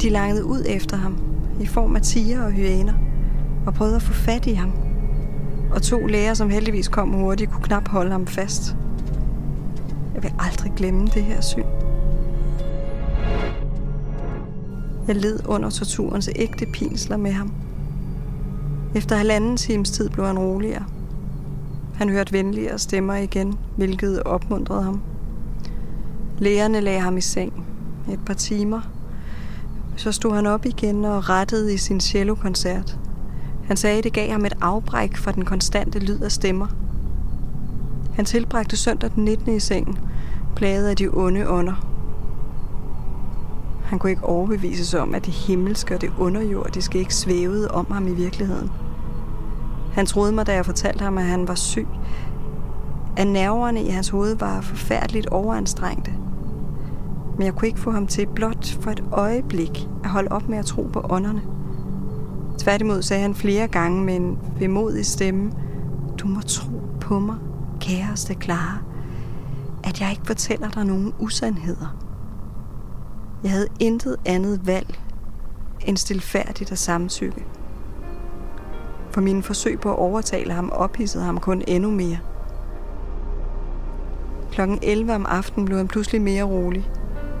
De 0.00 0.08
langede 0.10 0.44
ud 0.44 0.64
efter 0.68 0.96
ham 0.96 1.18
i 1.60 1.66
form 1.66 1.96
af 1.96 2.02
tiger 2.02 2.44
og 2.44 2.50
hyæner 2.50 2.94
og 3.66 3.74
prøvede 3.74 3.96
at 3.96 4.02
få 4.02 4.12
fat 4.12 4.46
i 4.46 4.52
ham. 4.52 4.72
Og 5.70 5.82
to 5.82 6.06
læger, 6.06 6.34
som 6.34 6.50
heldigvis 6.50 6.88
kom 6.88 7.08
hurtigt, 7.08 7.50
kunne 7.50 7.64
knap 7.64 7.88
holde 7.88 8.10
ham 8.10 8.26
fast. 8.26 8.76
Jeg 10.14 10.22
vil 10.22 10.32
aldrig 10.38 10.72
glemme 10.76 11.06
det 11.06 11.22
her 11.22 11.40
syn. 11.40 11.83
Jeg 15.06 15.16
led 15.16 15.40
under 15.46 15.70
torturens 15.70 16.30
ægte 16.36 16.66
pinsler 16.66 17.16
med 17.16 17.32
ham. 17.32 17.52
Efter 18.94 19.16
halvanden 19.16 19.56
times 19.56 19.90
tid 19.90 20.08
blev 20.08 20.26
han 20.26 20.38
roligere. 20.38 20.84
Han 21.94 22.08
hørte 22.08 22.32
venligere 22.32 22.78
stemmer 22.78 23.14
igen, 23.14 23.58
hvilket 23.76 24.22
opmuntrede 24.22 24.82
ham. 24.82 25.00
Lægerne 26.38 26.80
lagde 26.80 27.00
ham 27.00 27.16
i 27.16 27.20
seng 27.20 27.66
et 28.12 28.20
par 28.26 28.34
timer. 28.34 28.80
Så 29.96 30.12
stod 30.12 30.34
han 30.34 30.46
op 30.46 30.66
igen 30.66 31.04
og 31.04 31.28
rettede 31.28 31.74
i 31.74 31.76
sin 31.76 32.00
cellokoncert. 32.00 32.98
Han 33.66 33.76
sagde, 33.76 33.98
at 33.98 34.04
det 34.04 34.12
gav 34.12 34.30
ham 34.30 34.44
et 34.44 34.56
afbræk 34.60 35.16
fra 35.16 35.32
den 35.32 35.44
konstante 35.44 35.98
lyd 35.98 36.20
af 36.20 36.32
stemmer. 36.32 36.66
Han 38.14 38.24
tilbragte 38.24 38.76
søndag 38.76 39.10
den 39.14 39.24
19. 39.24 39.56
i 39.56 39.60
sengen, 39.60 39.98
plaget 40.56 40.88
af 40.88 40.96
de 40.96 41.08
onde 41.08 41.48
ånder. 41.50 41.93
Han 43.84 43.98
kunne 43.98 44.10
ikke 44.10 44.24
overbevises 44.24 44.94
om, 44.94 45.14
at 45.14 45.26
det 45.26 45.34
himmelske 45.34 45.94
og 45.94 46.00
det 46.00 46.12
underjordiske 46.18 46.98
ikke 46.98 47.14
svævede 47.14 47.70
om 47.70 47.86
ham 47.90 48.08
i 48.08 48.14
virkeligheden. 48.14 48.70
Han 49.92 50.06
troede 50.06 50.32
mig, 50.32 50.46
da 50.46 50.54
jeg 50.54 50.66
fortalte 50.66 51.04
ham, 51.04 51.18
at 51.18 51.24
han 51.24 51.48
var 51.48 51.54
syg. 51.54 51.86
At 53.16 53.26
nerverne 53.26 53.82
i 53.82 53.88
hans 53.88 54.08
hoved 54.08 54.36
var 54.36 54.60
forfærdeligt 54.60 55.26
overanstrengte. 55.26 56.12
Men 57.36 57.46
jeg 57.46 57.54
kunne 57.54 57.68
ikke 57.68 57.80
få 57.80 57.90
ham 57.90 58.06
til 58.06 58.26
blot 58.34 58.66
for 58.80 58.90
et 58.90 59.04
øjeblik 59.12 59.88
at 60.04 60.10
holde 60.10 60.32
op 60.32 60.48
med 60.48 60.58
at 60.58 60.66
tro 60.66 60.82
på 60.92 61.06
ånderne. 61.10 61.42
Tværtimod 62.58 63.02
sagde 63.02 63.22
han 63.22 63.34
flere 63.34 63.68
gange 63.68 64.04
med 64.04 64.16
en 64.16 64.38
vemodig 64.58 65.06
stemme, 65.06 65.52
Du 66.18 66.28
må 66.28 66.40
tro 66.40 66.70
på 67.00 67.18
mig, 67.18 67.36
kæreste 67.80 68.36
Clara, 68.42 68.78
at 69.84 70.00
jeg 70.00 70.10
ikke 70.10 70.26
fortæller 70.26 70.68
dig 70.68 70.84
nogen 70.84 71.12
usandheder. 71.18 71.96
Jeg 73.44 73.52
havde 73.52 73.68
intet 73.80 74.16
andet 74.26 74.66
valg 74.66 75.00
end 75.86 75.96
stilfærdigt 75.96 76.72
at 76.72 76.78
samtykke. 76.78 77.44
For 79.10 79.20
mine 79.20 79.42
forsøg 79.42 79.80
på 79.80 79.90
at 79.90 79.98
overtale 79.98 80.52
ham 80.52 80.70
ophidsede 80.70 81.24
ham 81.24 81.40
kun 81.40 81.62
endnu 81.66 81.90
mere. 81.90 82.18
Klokken 84.52 84.78
11 84.82 85.14
om 85.14 85.26
aftenen 85.28 85.66
blev 85.66 85.78
han 85.78 85.88
pludselig 85.88 86.22
mere 86.22 86.42
rolig, 86.42 86.90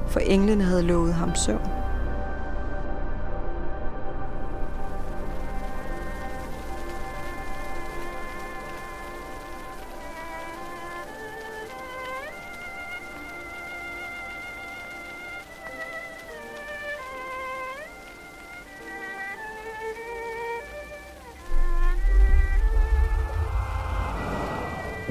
for 0.06 0.20
englene 0.20 0.64
havde 0.64 0.82
lovet 0.82 1.14
ham 1.14 1.34
søvn. 1.34 1.73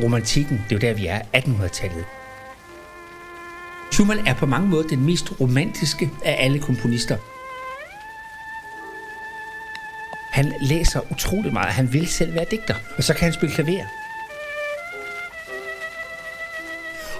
Romantikken, 0.03 0.61
det 0.69 0.75
er 0.75 0.75
jo 0.75 0.93
der, 0.93 0.93
vi 0.93 1.07
er, 1.07 1.21
1800-tallet. 1.37 2.05
Schumann 3.91 4.27
er 4.27 4.33
på 4.33 4.45
mange 4.45 4.67
måder 4.67 4.87
den 4.87 5.05
mest 5.05 5.41
romantiske 5.41 6.09
af 6.25 6.37
alle 6.39 6.59
komponister. 6.59 7.17
Han 10.31 10.53
læser 10.61 11.11
utrolig 11.11 11.53
meget. 11.53 11.73
Han 11.73 11.93
vil 11.93 12.07
selv 12.07 12.33
være 12.33 12.45
digter, 12.51 12.75
og 12.97 13.03
så 13.03 13.13
kan 13.13 13.23
han 13.23 13.33
spille 13.33 13.55
klaver. 13.55 14.02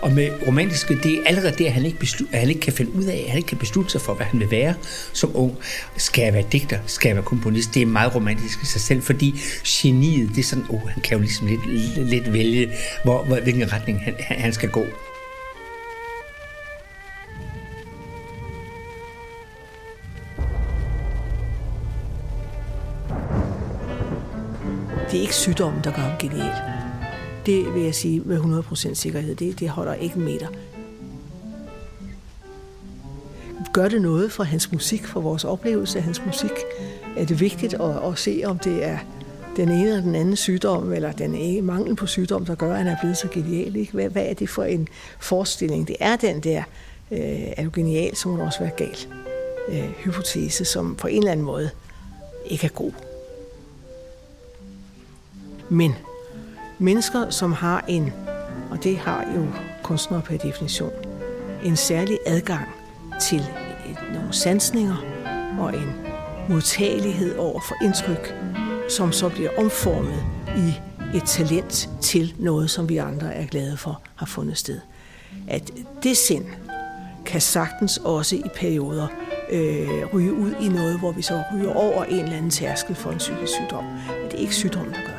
Og 0.04 0.12
med 0.12 0.30
romantiske, 0.48 0.96
det 1.04 1.14
er 1.14 1.22
allerede 1.26 1.56
der, 1.64 1.70
han 1.70 1.86
ikke, 1.86 1.98
beslu- 2.04 2.38
han 2.38 2.50
ikke 2.50 2.62
kan 2.62 2.74
finde 2.74 2.96
ud 2.96 3.04
af, 3.04 3.26
han 3.28 3.38
ikke 3.38 3.48
kan 3.48 3.58
beslutte 3.58 3.92
sig 3.92 4.02
for, 4.02 4.14
hvad 4.14 4.26
han 4.26 4.40
vil 4.40 4.52
være 4.52 4.74
som 5.14 5.32
ung. 5.36 5.58
Skal 5.98 6.24
jeg 6.24 6.34
være 6.34 6.44
digter? 6.52 6.80
Skal 6.86 7.10
jeg 7.10 7.16
være 7.16 7.26
komponist? 7.26 7.74
Det 7.74 7.82
er 7.82 7.86
meget 7.86 8.16
romantisk 8.16 8.64
i 8.64 8.66
sig 8.66 8.82
selv, 8.82 9.02
fordi 9.02 9.36
geniet, 9.66 10.30
det 10.30 10.40
er 10.40 10.44
sådan, 10.44 10.66
oh, 10.70 10.90
han 10.90 11.02
kan 11.02 11.18
jo 11.18 11.22
ligesom 11.22 11.48
lidt, 11.48 12.10
lidt 12.10 12.34
vælge, 12.34 12.72
hvor, 13.04 13.24
hvor, 13.24 13.40
hvilken 13.40 13.74
retning 13.74 14.02
han, 14.02 14.16
han 14.20 14.54
skal 14.54 14.70
gå. 14.70 14.86
Det 25.12 25.18
er 25.18 25.22
ikke 25.22 25.36
sygdommen, 25.36 25.84
der 25.84 25.92
gør 25.92 26.02
ham 26.02 26.18
genial. 26.20 26.52
Det 27.46 27.74
vil 27.74 27.84
jeg 27.84 27.96
sige 27.96 28.20
med 28.20 28.40
100% 28.40 28.94
sikkerhed. 28.94 29.36
Det, 29.36 29.60
det 29.60 29.70
holder 29.70 29.94
ikke 29.94 30.16
en 30.16 30.26
meter. 30.26 30.48
Gør 33.74 33.88
det 33.88 34.02
noget 34.02 34.32
for 34.32 34.44
hans 34.44 34.72
musik, 34.72 35.06
for 35.06 35.22
vores 35.22 35.44
oplevelse 35.44 35.98
af 35.98 36.04
hans 36.04 36.22
musik? 36.26 36.52
Er 37.18 37.26
det 37.26 37.40
vigtigt 37.40 37.74
at, 37.74 38.12
at 38.12 38.20
se, 38.20 38.42
om 38.46 38.60
det 38.60 38.86
er 38.86 38.98
den 39.56 39.70
ene 39.70 39.84
eller 39.84 40.02
den 40.02 40.16
anden 40.16 40.36
sygdom, 40.36 40.94
eller 40.94 41.12
den 41.12 41.36
ene 41.36 41.62
mangel 41.62 41.96
på 41.96 42.08
sygdom, 42.08 42.46
der 42.46 42.56
gør, 42.56 42.72
at 42.72 42.78
han 42.78 42.88
er 42.88 42.96
blevet 43.02 43.18
så 43.18 43.28
genial? 43.28 43.76
Ikke? 43.76 43.94
Hvad, 43.94 44.10
hvad 44.10 44.26
er 44.26 44.34
det 44.34 44.50
for 44.50 44.64
en 44.64 44.88
forestilling? 45.20 45.88
Det 45.88 45.96
er 46.00 46.16
den 46.16 46.40
der, 46.40 46.64
øh, 47.12 47.20
er 47.58 47.64
du 47.64 47.70
genial, 47.74 48.16
så 48.16 48.30
må 48.30 48.38
du 48.38 48.42
også 48.42 48.60
være 48.60 48.72
gal. 48.78 48.98
Øh, 49.70 49.90
hypotese, 49.90 50.66
som 50.66 50.96
på 50.96 51.08
en 51.08 51.18
eller 51.18 51.32
anden 51.32 51.46
måde 51.46 51.70
ikke 52.46 52.66
er 52.66 52.72
god. 52.72 52.92
Men 55.70 55.96
mennesker, 56.84 57.30
som 57.30 57.52
har 57.52 57.86
en, 57.88 58.14
og 58.72 58.84
det 58.84 58.98
har 58.98 59.26
jo 59.36 59.46
kunstnere 59.84 60.22
per 60.22 60.38
definition, 60.38 60.92
en 61.64 61.76
særlig 61.76 62.20
adgang 62.26 62.68
til 63.22 63.44
nogle 64.14 64.34
sansninger 64.34 64.96
og 65.60 65.76
en 65.76 65.92
modtagelighed 66.50 67.38
over 67.38 67.60
for 67.60 67.76
indtryk, 67.84 68.36
som 68.90 69.12
så 69.12 69.30
bliver 69.30 69.50
omformet 69.58 70.24
i 70.58 70.80
et 71.18 71.24
talent 71.24 71.90
til 72.02 72.36
noget, 72.40 72.70
som 72.70 72.90
vi 72.90 72.98
andre 72.98 73.34
er 73.34 73.46
glade 73.46 73.78
for 73.78 74.02
har 74.16 74.26
fundet 74.26 74.58
sted. 74.58 74.80
At 75.48 75.72
det 76.04 76.18
sind 76.18 76.46
kan 77.26 77.42
sagtens 77.42 77.98
også 77.98 78.36
i 78.36 78.44
perioder 78.56 79.08
øh, 79.52 80.14
ryge 80.14 80.34
ud 80.34 80.54
i 80.62 80.68
noget, 80.68 81.00
hvor 81.00 81.12
vi 81.12 81.22
så 81.22 81.44
ryger 81.54 81.74
over 81.74 82.04
en 82.04 82.20
eller 82.20 82.38
anden 82.38 82.52
tærskel 82.52 82.96
for 82.96 83.12
en 83.12 83.18
psykisk 83.18 83.54
sygdom. 83.54 83.84
Men 83.84 84.26
det 84.26 84.34
er 84.34 84.42
ikke 84.42 84.56
sygdommen, 84.56 84.94
der 84.94 85.02
gør. 85.02 85.13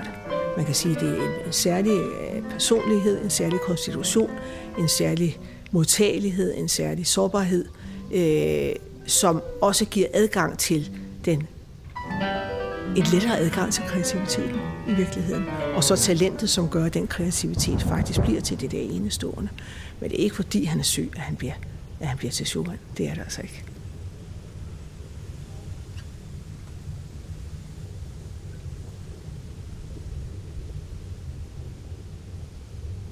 Man 0.56 0.66
kan 0.66 0.74
sige, 0.74 0.94
at 0.94 1.00
det 1.00 1.08
er 1.08 1.46
en, 1.46 1.52
særlig 1.52 1.92
øh, 1.92 2.42
personlighed, 2.50 3.24
en 3.24 3.30
særlig 3.30 3.60
konstitution, 3.60 4.30
en 4.78 4.88
særlig 4.88 5.38
modtagelighed, 5.70 6.54
en 6.56 6.68
særlig 6.68 7.06
sårbarhed, 7.06 7.64
øh, 8.12 8.72
som 9.06 9.42
også 9.60 9.84
giver 9.84 10.06
adgang 10.14 10.58
til 10.58 10.90
den 11.24 11.46
et 12.96 13.12
lettere 13.12 13.38
adgang 13.38 13.72
til 13.72 13.82
kreativiteten 13.86 14.60
i 14.88 14.94
virkeligheden. 14.94 15.44
Og 15.74 15.84
så 15.84 15.96
talentet, 15.96 16.50
som 16.50 16.68
gør, 16.68 16.84
at 16.84 16.94
den 16.94 17.06
kreativitet 17.06 17.82
faktisk 17.82 18.22
bliver 18.22 18.40
til 18.40 18.60
det 18.60 18.70
der 18.70 18.80
enestående. 18.80 19.48
Men 20.00 20.10
det 20.10 20.18
er 20.18 20.24
ikke 20.24 20.36
fordi, 20.36 20.64
han 20.64 20.78
er 20.78 20.84
syg, 20.84 21.12
at 21.16 21.20
han 21.20 21.36
bliver, 21.36 21.52
at 22.00 22.06
han 22.08 22.18
bliver 22.18 22.32
til 22.32 22.46
Schumann. 22.46 22.78
Det 22.98 23.08
er 23.08 23.14
det 23.14 23.20
altså 23.20 23.42
ikke. 23.42 23.73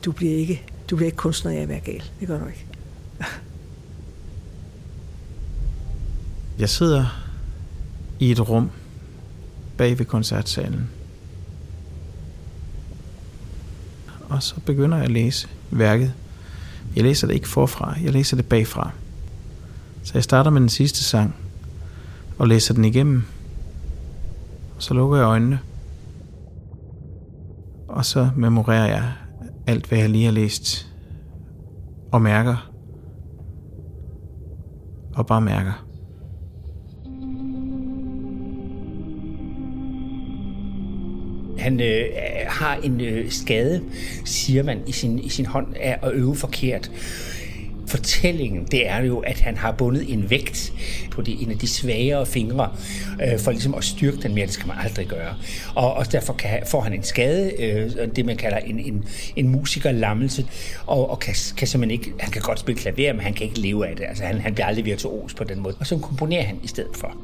Du 0.04 0.12
bliver 0.12 0.36
ikke, 0.36 0.62
du 0.90 0.96
bliver 0.96 1.06
ikke 1.06 1.16
kunstner 1.16 1.52
af 1.52 1.56
at 1.56 1.68
være 1.68 1.80
gal. 1.80 2.02
Det 2.20 2.28
gør 2.28 2.38
du 2.38 2.46
ikke. 2.46 2.66
Jeg 6.58 6.68
sidder 6.68 7.06
i 8.18 8.30
et 8.30 8.48
rum 8.48 8.70
bag 9.76 9.98
ved 9.98 10.06
koncertsalen. 10.06 10.90
Og 14.28 14.42
så 14.42 14.60
begynder 14.60 14.96
jeg 14.96 15.04
at 15.04 15.10
læse 15.10 15.48
værket. 15.70 16.14
Jeg 16.96 17.04
læser 17.04 17.26
det 17.26 17.34
ikke 17.34 17.48
forfra, 17.48 17.96
jeg 18.02 18.12
læser 18.12 18.36
det 18.36 18.46
bagfra. 18.46 18.90
Så 20.02 20.10
jeg 20.14 20.24
starter 20.24 20.50
med 20.50 20.60
den 20.60 20.68
sidste 20.68 21.04
sang 21.04 21.34
og 22.38 22.48
læser 22.48 22.74
den 22.74 22.84
igennem. 22.84 23.24
Og 24.76 24.82
så 24.82 24.94
lukker 24.94 25.16
jeg 25.16 25.24
øjnene. 25.24 25.60
Og 27.88 28.04
så 28.04 28.30
memorerer 28.36 28.86
jeg 28.86 29.12
alt, 29.66 29.86
hvad 29.86 29.98
jeg 29.98 30.10
lige 30.10 30.24
har 30.24 30.32
læst 30.32 30.92
og 32.12 32.22
mærker. 32.22 32.70
Og 35.14 35.26
bare 35.26 35.40
mærker. 35.40 35.86
Han 41.58 41.80
øh, 41.80 42.04
har 42.48 42.76
en 42.76 43.00
øh, 43.00 43.30
skade, 43.30 43.82
siger 44.24 44.62
man, 44.62 44.78
i 44.86 44.92
sin, 44.92 45.18
i 45.18 45.28
sin 45.28 45.46
hånd 45.46 45.66
af 45.76 45.98
at 46.02 46.12
øve 46.12 46.36
forkert. 46.36 46.90
Fortællingen, 47.86 48.64
det 48.70 48.88
er 48.88 49.02
jo, 49.02 49.18
at 49.18 49.40
han 49.40 49.56
har 49.56 49.72
bundet 49.72 50.12
en 50.12 50.30
vægt 50.30 50.72
på 51.10 51.22
de, 51.22 51.32
en 51.32 51.50
af 51.50 51.58
de 51.58 51.66
svagere 51.66 52.26
fingre, 52.26 52.72
øh, 53.22 53.38
for 53.38 53.50
ligesom 53.50 53.74
at 53.74 53.84
styrke 53.84 54.16
den 54.16 54.34
mere. 54.34 54.46
Det 54.46 54.54
skal 54.54 54.66
man 54.66 54.76
aldrig 54.84 55.06
gøre. 55.06 55.34
Og, 55.74 55.94
og 55.94 56.12
derfor 56.12 56.32
kan, 56.32 56.62
får 56.66 56.80
han 56.80 56.92
en 56.92 57.02
skade, 57.02 57.52
øh, 57.58 58.08
det 58.16 58.26
man 58.26 58.36
kalder 58.36 58.58
en, 58.58 58.78
en, 58.78 59.04
en 59.36 59.48
musikerlammelse, 59.48 60.46
og, 60.86 61.10
og 61.10 61.18
kan, 61.18 61.34
kan 61.56 61.68
simpelthen 61.68 62.00
ikke, 62.00 62.12
han 62.20 62.32
kan 62.32 62.42
godt 62.42 62.60
spille 62.60 62.80
klaver, 62.80 63.12
men 63.12 63.22
han 63.22 63.34
kan 63.34 63.46
ikke 63.46 63.60
leve 63.60 63.88
af 63.88 63.96
det. 63.96 64.04
Altså, 64.08 64.24
han, 64.24 64.40
han 64.40 64.54
bliver 64.54 64.66
aldrig 64.66 64.84
virtuos 64.84 65.34
på 65.34 65.44
den 65.44 65.60
måde. 65.60 65.76
Og 65.80 65.86
så 65.86 65.98
komponerer 65.98 66.42
han 66.42 66.60
i 66.62 66.68
stedet 66.68 66.96
for. 66.96 67.16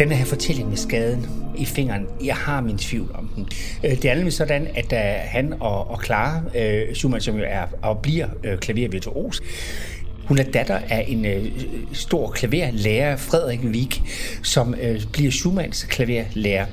Den 0.00 0.12
her 0.12 0.24
fortælling 0.24 0.68
med 0.68 0.76
skaden 0.76 1.26
i 1.56 1.64
fingeren, 1.64 2.06
jeg 2.24 2.36
har 2.36 2.60
min 2.60 2.78
tvivl 2.78 3.10
om 3.14 3.30
den. 3.36 3.48
Øh, 3.84 3.90
det 3.90 4.04
er 4.04 4.14
nemlig 4.14 4.32
sådan, 4.32 4.68
at 4.74 4.90
da 4.90 5.20
han 5.24 5.54
og, 5.60 5.90
og 5.90 6.04
Clara, 6.04 6.42
øh, 6.54 6.94
Schumann, 6.94 7.20
som 7.20 7.36
jo 7.36 7.44
er 7.46 7.66
og 7.82 7.98
bliver 7.98 8.28
øh, 8.44 8.58
klavervirtuos, 8.58 9.40
hun 10.24 10.38
er 10.38 10.42
datter 10.42 10.78
af 10.88 11.04
en 11.08 11.24
øh, 11.24 11.46
stor 11.92 12.30
klaverlærer, 12.30 13.16
Frederik 13.16 13.60
Wieck, 13.64 14.00
som 14.42 14.74
øh, 14.82 15.02
bliver 15.12 15.30
Schumanns 15.30 15.84
klaverlærer. 15.84 16.66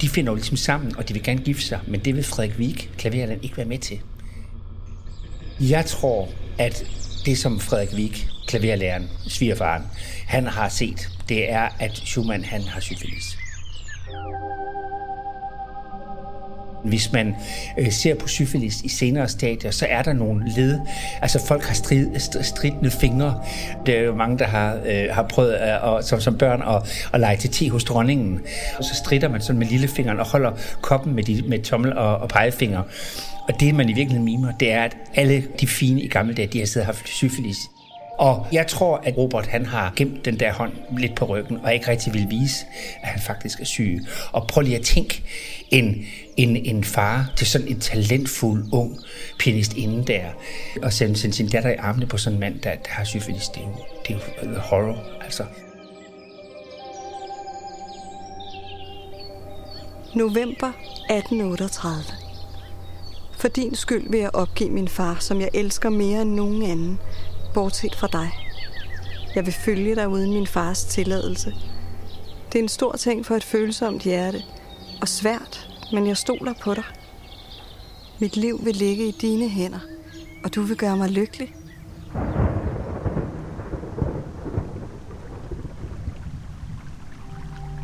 De 0.00 0.08
finder 0.08 0.32
jo 0.32 0.36
ligesom 0.36 0.56
sammen, 0.56 0.96
og 0.96 1.08
de 1.08 1.14
vil 1.14 1.22
gerne 1.22 1.40
gifte 1.40 1.64
sig, 1.64 1.80
men 1.86 2.00
det 2.00 2.16
vil 2.16 2.24
Frederik 2.24 2.58
Wieck, 2.58 2.88
klaverlæreren, 2.98 3.38
ikke 3.42 3.56
være 3.56 3.66
med 3.66 3.78
til. 3.78 4.00
Jeg 5.60 5.84
tror, 5.84 6.28
at 6.58 6.84
det 7.26 7.38
som 7.38 7.60
Frederik 7.60 7.94
Wieck, 7.94 8.28
klaverlæreren, 8.48 9.10
svigerfaren, 9.28 9.82
han 10.26 10.46
har 10.46 10.68
set, 10.68 11.08
det 11.28 11.52
er, 11.52 11.68
at 11.78 11.92
Schumann 12.04 12.44
han 12.44 12.62
har 12.62 12.80
syfilis. 12.80 13.38
Hvis 16.84 17.12
man 17.12 17.34
øh, 17.78 17.92
ser 17.92 18.14
på 18.14 18.28
syfilis 18.28 18.80
i 18.80 18.88
senere 18.88 19.28
stadier, 19.28 19.70
så 19.70 19.86
er 19.88 20.02
der 20.02 20.12
nogle 20.12 20.52
led. 20.56 20.80
Altså 21.22 21.46
folk 21.46 21.64
har 21.64 21.74
strid, 21.74 22.06
stridende 22.42 22.90
fingre. 22.90 23.42
Det 23.86 23.98
er 23.98 24.02
jo 24.02 24.14
mange, 24.14 24.38
der 24.38 24.44
har, 24.44 24.78
øh, 24.86 25.04
har 25.10 25.22
prøvet 25.22 25.52
at, 25.52 25.80
og, 25.80 26.04
som, 26.04 26.20
som 26.20 26.38
børn 26.38 26.62
at, 26.62 27.08
at 27.12 27.20
lege 27.20 27.36
til 27.36 27.50
te 27.50 27.70
hos 27.70 27.84
dronningen. 27.84 28.40
Og 28.78 28.84
så 28.84 28.94
strider 28.94 29.28
man 29.28 29.40
sådan 29.40 29.58
med 29.58 29.66
lillefingeren 29.66 30.20
og 30.20 30.26
holder 30.26 30.52
koppen 30.80 31.14
med, 31.14 31.22
de, 31.22 31.42
med 31.48 31.62
tommel 31.62 31.98
og, 31.98 32.18
og 32.18 32.28
pegefinger. 32.28 32.82
Og 33.48 33.60
det, 33.60 33.74
man 33.74 33.88
i 33.88 33.92
virkeligheden 33.92 34.24
mimer, 34.24 34.52
det 34.52 34.72
er, 34.72 34.82
at 34.82 34.96
alle 35.14 35.44
de 35.60 35.66
fine 35.66 36.02
i 36.02 36.08
gamle 36.08 36.34
dage, 36.34 36.48
de 36.52 36.58
har 36.58 36.66
siddet 36.66 36.88
og 36.88 36.94
haft 36.94 37.08
syfilis 37.08 37.58
og 38.18 38.46
jeg 38.52 38.66
tror, 38.66 38.96
at 38.96 39.16
Robert 39.16 39.46
han 39.46 39.66
har 39.66 39.92
gemt 39.96 40.24
den 40.24 40.40
der 40.40 40.52
hånd 40.52 40.72
lidt 40.98 41.14
på 41.14 41.24
ryggen, 41.24 41.58
og 41.62 41.74
ikke 41.74 41.88
rigtig 41.88 42.14
vil 42.14 42.26
vise, 42.30 42.66
at 43.02 43.08
han 43.08 43.20
faktisk 43.20 43.60
er 43.60 43.64
syg. 43.64 44.00
Og 44.32 44.46
prøv 44.46 44.62
lige 44.62 44.76
at 44.76 44.84
tænke 44.84 45.22
en, 45.70 46.06
en, 46.36 46.56
en 46.56 46.84
far 46.84 47.32
til 47.36 47.46
sådan 47.46 47.68
en 47.68 47.80
talentfuld, 47.80 48.64
ung 48.72 48.98
pianist 49.38 49.72
inden 49.76 50.06
der, 50.06 50.24
og 50.82 50.92
sende, 50.92 51.16
sende 51.16 51.36
sin 51.36 51.48
datter 51.48 51.70
i 51.70 51.76
armene 51.76 52.06
på 52.06 52.18
sådan 52.18 52.36
en 52.36 52.40
mand, 52.40 52.60
der, 52.60 52.70
der 52.70 52.90
har 52.90 53.04
syfilis. 53.04 53.48
Det 53.48 53.62
er 53.62 53.66
jo, 53.66 53.74
det 54.08 54.14
er 54.14 54.44
jo 54.44 54.50
øh, 54.50 54.56
horror, 54.56 54.98
altså. 55.24 55.44
November 60.14 60.72
1838. 61.10 62.02
For 63.38 63.48
din 63.48 63.74
skyld 63.74 64.10
vil 64.10 64.20
jeg 64.20 64.30
opgive 64.32 64.70
min 64.70 64.88
far, 64.88 65.16
som 65.20 65.40
jeg 65.40 65.50
elsker 65.54 65.90
mere 65.90 66.22
end 66.22 66.30
nogen 66.30 66.62
anden, 66.62 66.98
bortset 67.58 67.94
fra 67.94 68.06
dig. 68.12 68.30
Jeg 69.34 69.46
vil 69.46 69.54
følge 69.54 69.94
dig 69.94 70.08
uden 70.08 70.32
min 70.32 70.46
fars 70.46 70.84
tilladelse. 70.84 71.54
Det 72.52 72.58
er 72.58 72.62
en 72.62 72.68
stor 72.68 72.92
ting 72.92 73.26
for 73.26 73.34
et 73.34 73.44
følsomt 73.44 74.02
hjerte, 74.02 74.42
og 75.00 75.08
svært, 75.08 75.68
men 75.92 76.06
jeg 76.06 76.16
stoler 76.16 76.54
på 76.62 76.74
dig. 76.74 76.84
Mit 78.18 78.36
liv 78.36 78.60
vil 78.64 78.76
ligge 78.76 79.08
i 79.08 79.10
dine 79.10 79.48
hænder, 79.48 79.78
og 80.44 80.54
du 80.54 80.62
vil 80.62 80.76
gøre 80.76 80.96
mig 80.96 81.10
lykkelig. 81.10 81.54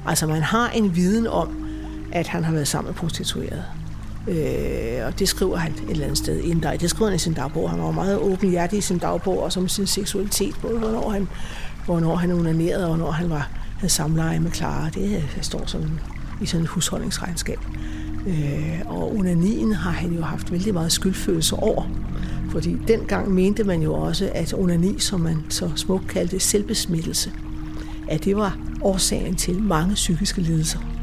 Altså 0.06 0.26
man 0.26 0.42
har 0.42 0.70
en 0.70 0.96
viden 0.96 1.26
om, 1.26 1.66
at 2.12 2.28
han 2.28 2.44
har 2.44 2.52
været 2.52 2.68
sammen 2.68 2.90
med 2.90 2.94
prostituerede. 2.94 3.64
Øh, 4.28 5.06
og 5.06 5.18
det 5.18 5.28
skriver 5.28 5.56
han 5.56 5.72
et 5.72 5.90
eller 5.90 6.04
andet 6.04 6.18
sted 6.18 6.40
i 6.40 6.50
en 6.50 6.60
dag. 6.60 6.80
Det 6.80 6.90
skriver 6.90 7.08
han 7.08 7.16
i 7.16 7.18
sin 7.18 7.32
dagbog. 7.32 7.70
Han 7.70 7.82
var 7.82 7.90
meget 7.90 8.18
åbenhjertig 8.18 8.78
i 8.78 8.82
sin 8.82 8.98
dagbog, 8.98 9.42
og 9.42 9.52
som 9.52 9.68
sin 9.68 9.87
seksualitet, 9.87 10.54
både 10.62 10.78
hvornår 10.78 11.10
han, 11.10 11.28
hvornår 11.84 12.16
han 12.16 12.32
onanerede, 12.32 12.82
og 12.82 12.96
hvornår 12.96 13.10
han 13.10 13.30
var, 13.30 13.50
havde 13.78 13.92
samleje 13.92 14.40
med 14.40 14.50
Clara. 14.50 14.87
Øh, 14.87 15.34
det 15.37 15.38
står 15.40 15.62
sådan 15.66 16.00
i 16.42 16.46
sådan 16.46 16.62
et 16.62 16.68
husholdningsregnskab. 16.68 17.58
Øh, 18.26 18.80
og 18.87 19.16
onanien 19.16 19.72
har 19.72 19.90
han 19.90 20.12
jo 20.12 20.22
haft 20.22 20.52
vældig 20.52 20.74
meget 20.74 20.92
skyldfølelse 20.92 21.56
over. 21.56 21.90
Fordi 22.50 22.76
dengang 22.88 23.34
mente 23.34 23.64
man 23.64 23.82
jo 23.82 23.94
også, 23.94 24.30
at 24.34 24.54
onani, 24.54 24.98
som 24.98 25.20
man 25.20 25.37
så 25.48 25.70
smukt 25.76 26.08
kaldte 26.08 26.40
selvbesmittelse, 26.40 27.32
at 28.08 28.24
det 28.24 28.37
var 28.37 28.58
årsagen 28.82 29.34
til 29.34 29.62
mange 29.62 29.94
psykiske 29.94 30.40
lidelser. 30.40 30.93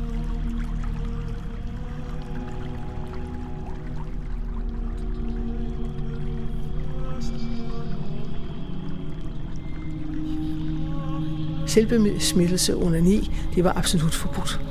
Selvbesmittelse 11.71 12.75
under 12.75 13.01
ni, 13.01 13.31
det 13.55 13.63
var 13.63 13.77
absolut 13.77 14.13
forbudt. 14.13 14.61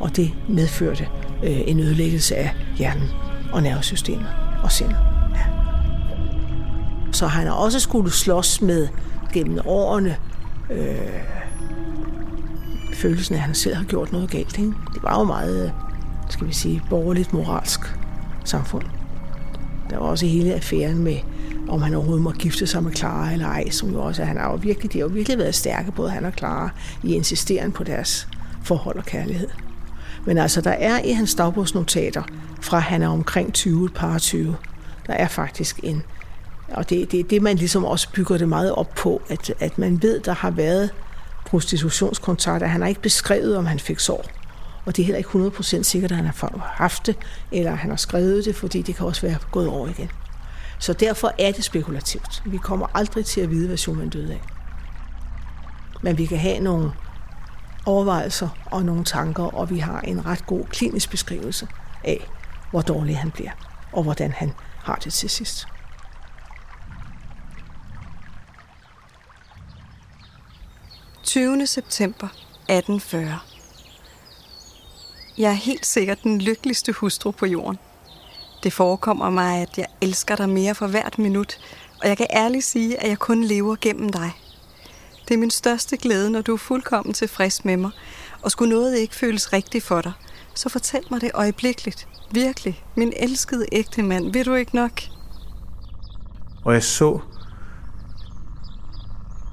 Og 0.00 0.16
det 0.16 0.30
medførte 0.48 1.08
øh, 1.44 1.60
en 1.66 1.80
ødelæggelse 1.80 2.36
af 2.36 2.54
hjernen 2.76 3.08
og 3.52 3.62
nervesystemet 3.62 4.28
og 4.62 4.72
sindet. 4.72 4.96
Ja. 5.34 5.42
Så 7.12 7.26
han 7.26 7.46
har 7.46 7.54
også 7.54 7.80
skulle 7.80 8.12
slås 8.12 8.62
med 8.62 8.88
gennem 9.32 9.58
årene 9.66 10.16
øh, 10.70 10.96
følelsen 12.94 13.34
af, 13.34 13.38
at 13.38 13.44
han 13.44 13.54
selv 13.54 13.74
har 13.76 13.84
gjort 13.84 14.12
noget 14.12 14.30
galt. 14.30 14.58
Ikke? 14.58 14.72
Det 14.94 15.02
var 15.02 15.18
jo 15.18 15.24
meget, 15.24 15.64
øh, 15.64 15.70
skal 16.30 16.46
vi 16.46 16.52
sige, 16.52 16.82
borgerligt 16.90 17.32
moralsk 17.32 17.80
samfund. 18.44 18.84
Der 19.90 19.98
var 19.98 20.06
også 20.06 20.26
hele 20.26 20.54
affæren 20.54 20.98
med, 20.98 21.16
om 21.68 21.82
han 21.82 21.94
overhovedet 21.94 22.22
må 22.22 22.30
gifte 22.30 22.66
sig 22.66 22.82
med 22.82 22.92
Clara 22.92 23.32
eller 23.32 23.46
ej, 23.46 23.70
som 23.70 23.90
jo 23.90 24.02
også, 24.02 24.24
han 24.24 24.36
har 24.36 24.50
jo 24.50 24.56
virkelig, 24.56 24.92
de 24.92 24.98
har 24.98 25.06
jo 25.06 25.12
virkelig 25.12 25.38
været 25.38 25.54
stærke, 25.54 25.92
både 25.92 26.10
han 26.10 26.24
og 26.24 26.32
Clara, 26.38 26.70
i 27.02 27.14
insisteren 27.14 27.72
på 27.72 27.84
deres 27.84 28.28
forhold 28.64 28.96
og 28.96 29.04
kærlighed. 29.04 29.48
Men 30.26 30.38
altså, 30.38 30.60
der 30.60 30.70
er 30.70 31.02
i 31.02 31.12
hans 31.12 31.34
dagbogsnotater, 31.34 32.22
fra 32.60 32.78
han 32.78 33.02
er 33.02 33.08
omkring 33.08 33.52
20, 33.52 33.84
et 33.84 33.94
par 33.94 34.18
20, 34.18 34.56
der 35.06 35.12
er 35.12 35.28
faktisk 35.28 35.80
en, 35.82 36.02
og 36.68 36.90
det 36.90 37.02
er 37.02 37.06
det, 37.06 37.30
det, 37.30 37.42
man 37.42 37.56
ligesom 37.56 37.84
også 37.84 38.08
bygger 38.12 38.38
det 38.38 38.48
meget 38.48 38.72
op 38.72 38.94
på, 38.94 39.22
at, 39.28 39.54
at 39.60 39.78
man 39.78 40.02
ved, 40.02 40.20
der 40.20 40.32
har 40.32 40.50
været 40.50 40.90
prostitutionskontakter. 41.46 42.66
Han 42.66 42.80
har 42.80 42.88
ikke 42.88 43.02
beskrevet, 43.02 43.56
om 43.56 43.66
han 43.66 43.78
fik 43.78 43.98
sår. 43.98 44.24
Og 44.84 44.96
det 44.96 45.02
er 45.02 45.06
heller 45.06 45.18
ikke 45.18 45.30
100% 45.58 45.82
sikkert, 45.82 46.10
at 46.10 46.16
han 46.16 46.26
har 46.26 46.72
haft 46.76 47.06
det, 47.06 47.16
eller 47.52 47.74
han 47.74 47.90
har 47.90 47.96
skrevet 47.96 48.44
det, 48.44 48.56
fordi 48.56 48.82
det 48.82 48.94
kan 48.94 49.06
også 49.06 49.22
være 49.22 49.36
gået 49.52 49.68
over 49.68 49.88
igen. 49.88 50.08
Så 50.78 50.92
derfor 50.92 51.32
er 51.38 51.52
det 51.52 51.64
spekulativt. 51.64 52.42
Vi 52.46 52.58
kommer 52.58 52.86
aldrig 52.94 53.26
til 53.26 53.40
at 53.40 53.50
vide, 53.50 53.66
hvad 53.66 53.76
Schumann 53.76 54.10
døde 54.10 54.32
af. 54.32 54.42
Men 56.02 56.18
vi 56.18 56.26
kan 56.26 56.38
have 56.38 56.60
nogle 56.60 56.92
overvejelser 57.86 58.48
og 58.66 58.84
nogle 58.84 59.04
tanker, 59.04 59.42
og 59.42 59.70
vi 59.70 59.78
har 59.78 60.00
en 60.00 60.26
ret 60.26 60.46
god 60.46 60.64
klinisk 60.66 61.10
beskrivelse 61.10 61.68
af, 62.04 62.30
hvor 62.70 62.80
dårlig 62.80 63.18
han 63.18 63.30
bliver, 63.30 63.52
og 63.92 64.02
hvordan 64.02 64.32
han 64.32 64.52
har 64.82 64.94
det 64.94 65.12
til 65.12 65.30
sidst.– 65.30 65.68
20. 71.22 71.66
september 71.66 72.26
1840. 72.26 73.38
Jeg 75.38 75.50
er 75.50 75.54
helt 75.54 75.86
sikkert 75.86 76.22
den 76.22 76.40
lykkeligste 76.40 76.92
hustru 76.92 77.30
på 77.30 77.46
jorden. 77.46 77.78
Det 78.62 78.72
forekommer 78.72 79.30
mig, 79.30 79.62
at 79.62 79.78
jeg 79.78 79.86
elsker 80.00 80.36
dig 80.36 80.48
mere 80.48 80.74
for 80.74 80.86
hvert 80.86 81.18
minut, 81.18 81.58
og 82.02 82.08
jeg 82.08 82.16
kan 82.16 82.26
ærligt 82.30 82.64
sige, 82.64 83.02
at 83.02 83.08
jeg 83.08 83.18
kun 83.18 83.44
lever 83.44 83.76
gennem 83.80 84.08
dig. 84.08 84.32
Det 85.28 85.34
er 85.34 85.38
min 85.38 85.50
største 85.50 85.96
glæde, 85.96 86.30
når 86.30 86.40
du 86.40 86.52
er 86.52 86.56
fuldkommen 86.56 87.14
tilfreds 87.14 87.64
med 87.64 87.76
mig, 87.76 87.90
og 88.42 88.50
skulle 88.50 88.70
noget 88.74 88.98
ikke 88.98 89.14
føles 89.14 89.52
rigtigt 89.52 89.84
for 89.84 90.00
dig, 90.00 90.12
så 90.54 90.68
fortæl 90.68 91.00
mig 91.10 91.20
det 91.20 91.30
øjeblikkeligt. 91.34 92.08
Virkelig, 92.30 92.84
min 92.96 93.12
elskede 93.16 93.66
ægte 93.72 94.02
mand, 94.02 94.32
vil 94.32 94.46
du 94.46 94.54
ikke 94.54 94.74
nok? 94.74 95.00
Og 96.64 96.74
jeg 96.74 96.82
så 96.82 97.20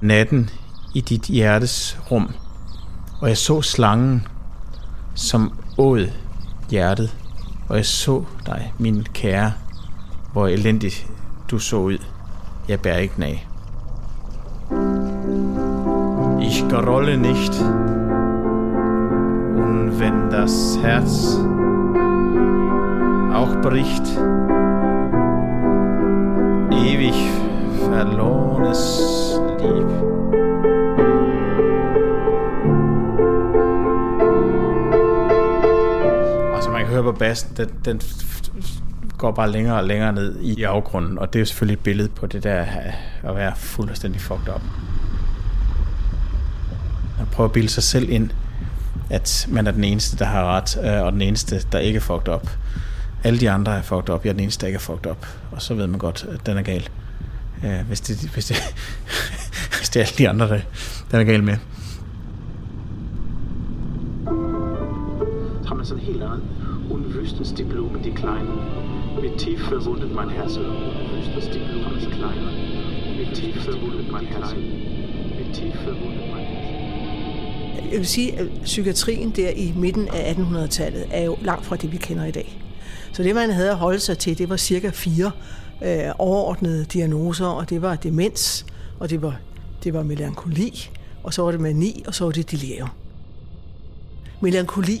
natten 0.02 0.50
i 0.94 1.00
dit 1.00 1.22
hjertes 1.22 1.98
rum, 2.10 2.30
og 3.20 3.28
jeg 3.28 3.38
så 3.38 3.62
slangen, 3.62 4.26
som 5.14 5.58
åd 5.78 6.10
hjertet, 6.70 7.16
og 7.68 7.76
jeg 7.76 7.86
så 7.86 8.24
dig, 8.46 8.72
min 8.78 9.06
kære, 9.14 9.52
hvor 10.32 10.46
elendigt 10.46 11.06
du 11.50 11.58
så 11.58 11.76
ud. 11.76 11.98
Jeg 12.68 12.80
bærer 12.80 12.98
ikke 12.98 13.24
af. 13.24 13.46
Ich 16.40 16.68
gerolle 16.68 17.16
nicht. 17.16 17.62
Und 19.56 20.00
wenn 20.00 20.30
das 20.30 20.78
Herz 20.82 21.36
auch 23.34 23.62
bricht, 23.62 24.06
ewig 26.70 27.14
verlorenes 27.90 29.40
Lieb. 29.60 30.15
Høre 37.02 37.12
på 37.12 37.18
bassen, 37.18 37.50
den, 37.56 37.68
den 37.84 38.00
går 39.18 39.32
bare 39.32 39.50
længere 39.50 39.76
og 39.76 39.84
længere 39.84 40.12
ned 40.12 40.40
i 40.40 40.62
afgrunden, 40.62 41.18
og 41.18 41.32
det 41.32 41.38
er 41.38 41.40
jo 41.40 41.46
selvfølgelig 41.46 41.74
et 41.74 41.82
billede 41.84 42.08
på 42.08 42.26
det 42.26 42.42
der 42.42 42.64
at 43.22 43.36
være 43.36 43.52
fuldstændig 43.56 44.20
fucked 44.20 44.54
up. 44.54 44.62
Man 47.18 47.26
prøver 47.32 47.48
at 47.48 47.52
bilde 47.52 47.68
sig 47.68 47.82
selv 47.82 48.10
ind, 48.10 48.30
at 49.10 49.48
man 49.50 49.66
er 49.66 49.70
den 49.70 49.84
eneste, 49.84 50.16
der 50.16 50.24
har 50.24 50.44
ret, 50.44 50.78
øh, 50.84 51.02
og 51.02 51.12
den 51.12 51.22
eneste, 51.22 51.62
der 51.72 51.78
ikke 51.78 51.96
er 51.96 52.00
fucked 52.00 52.28
up. 52.28 52.50
Alle 53.24 53.40
de 53.40 53.50
andre 53.50 53.78
er 53.78 53.82
fucked 53.82 54.10
up, 54.10 54.24
jeg 54.24 54.30
er 54.30 54.34
den 54.34 54.42
eneste, 54.42 54.60
der 54.60 54.66
ikke 54.66 54.76
er 54.76 54.80
fucked 54.80 55.10
up. 55.10 55.26
Og 55.50 55.62
så 55.62 55.74
ved 55.74 55.86
man 55.86 55.98
godt, 55.98 56.26
at 56.32 56.46
den 56.46 56.56
er 56.56 56.62
gal. 56.62 56.88
Hvis 57.86 58.00
det, 58.00 58.30
hvis 58.32 58.44
det, 58.44 58.56
hvis 59.78 59.88
det 59.88 60.00
er 60.00 60.04
alle 60.04 60.18
de 60.18 60.28
andre, 60.28 60.48
der 60.48 60.60
den 61.10 61.20
er 61.20 61.24
gal 61.24 61.44
med. 61.44 61.56
Unwüstens 67.46 67.54
die 67.54 67.64
Blumen, 67.64 68.02
die 68.02 68.10
Kleinen, 68.10 68.58
mit 69.22 69.38
tief 69.38 69.60
verwundet 69.68 70.12
mein 70.12 70.28
Herz. 70.30 70.56
Unwüstens 70.56 71.44
die 71.52 71.58
Blumen, 71.58 71.98
die 72.00 72.06
Kleinen, 72.06 73.18
mit 73.18 73.34
tief 73.34 73.62
verwundet 73.62 74.10
mein 74.10 74.26
Herz. 74.26 74.54
Mit 75.38 75.54
tief 75.54 75.74
verwundet 75.84 76.26
mein 76.32 76.44
Herz. 76.44 77.92
Jeg 77.92 77.98
vil 77.98 78.06
sige, 78.06 78.38
at 78.38 78.46
psykiatrien 78.64 79.30
der 79.30 79.50
i 79.50 79.72
midten 79.76 80.08
af 80.08 80.32
1800-tallet 80.32 81.06
er 81.10 81.24
jo 81.24 81.36
langt 81.42 81.66
fra 81.66 81.76
det, 81.76 81.92
vi 81.92 81.96
kender 81.96 82.24
i 82.24 82.30
dag. 82.30 82.58
Så 83.12 83.22
det, 83.22 83.34
man 83.34 83.50
havde 83.50 83.70
at 83.70 83.76
holde 83.76 84.00
sig 84.00 84.18
til, 84.18 84.38
det 84.38 84.48
var 84.48 84.56
cirka 84.56 84.90
fire 84.90 85.30
øh, 85.84 86.10
overordnede 86.18 86.84
diagnoser, 86.84 87.46
og 87.46 87.70
det 87.70 87.82
var 87.82 87.96
demens, 87.96 88.66
og 89.00 89.10
det 89.10 89.22
var, 89.22 89.36
det 89.84 89.94
var 89.94 90.02
melankoli, 90.02 90.90
og 91.22 91.34
så 91.34 91.42
var 91.42 91.50
det 91.50 91.60
mani, 91.60 92.04
og 92.06 92.14
så 92.14 92.24
var 92.24 92.32
det 92.32 92.50
delirium. 92.50 92.88
Melankoli, 94.40 95.00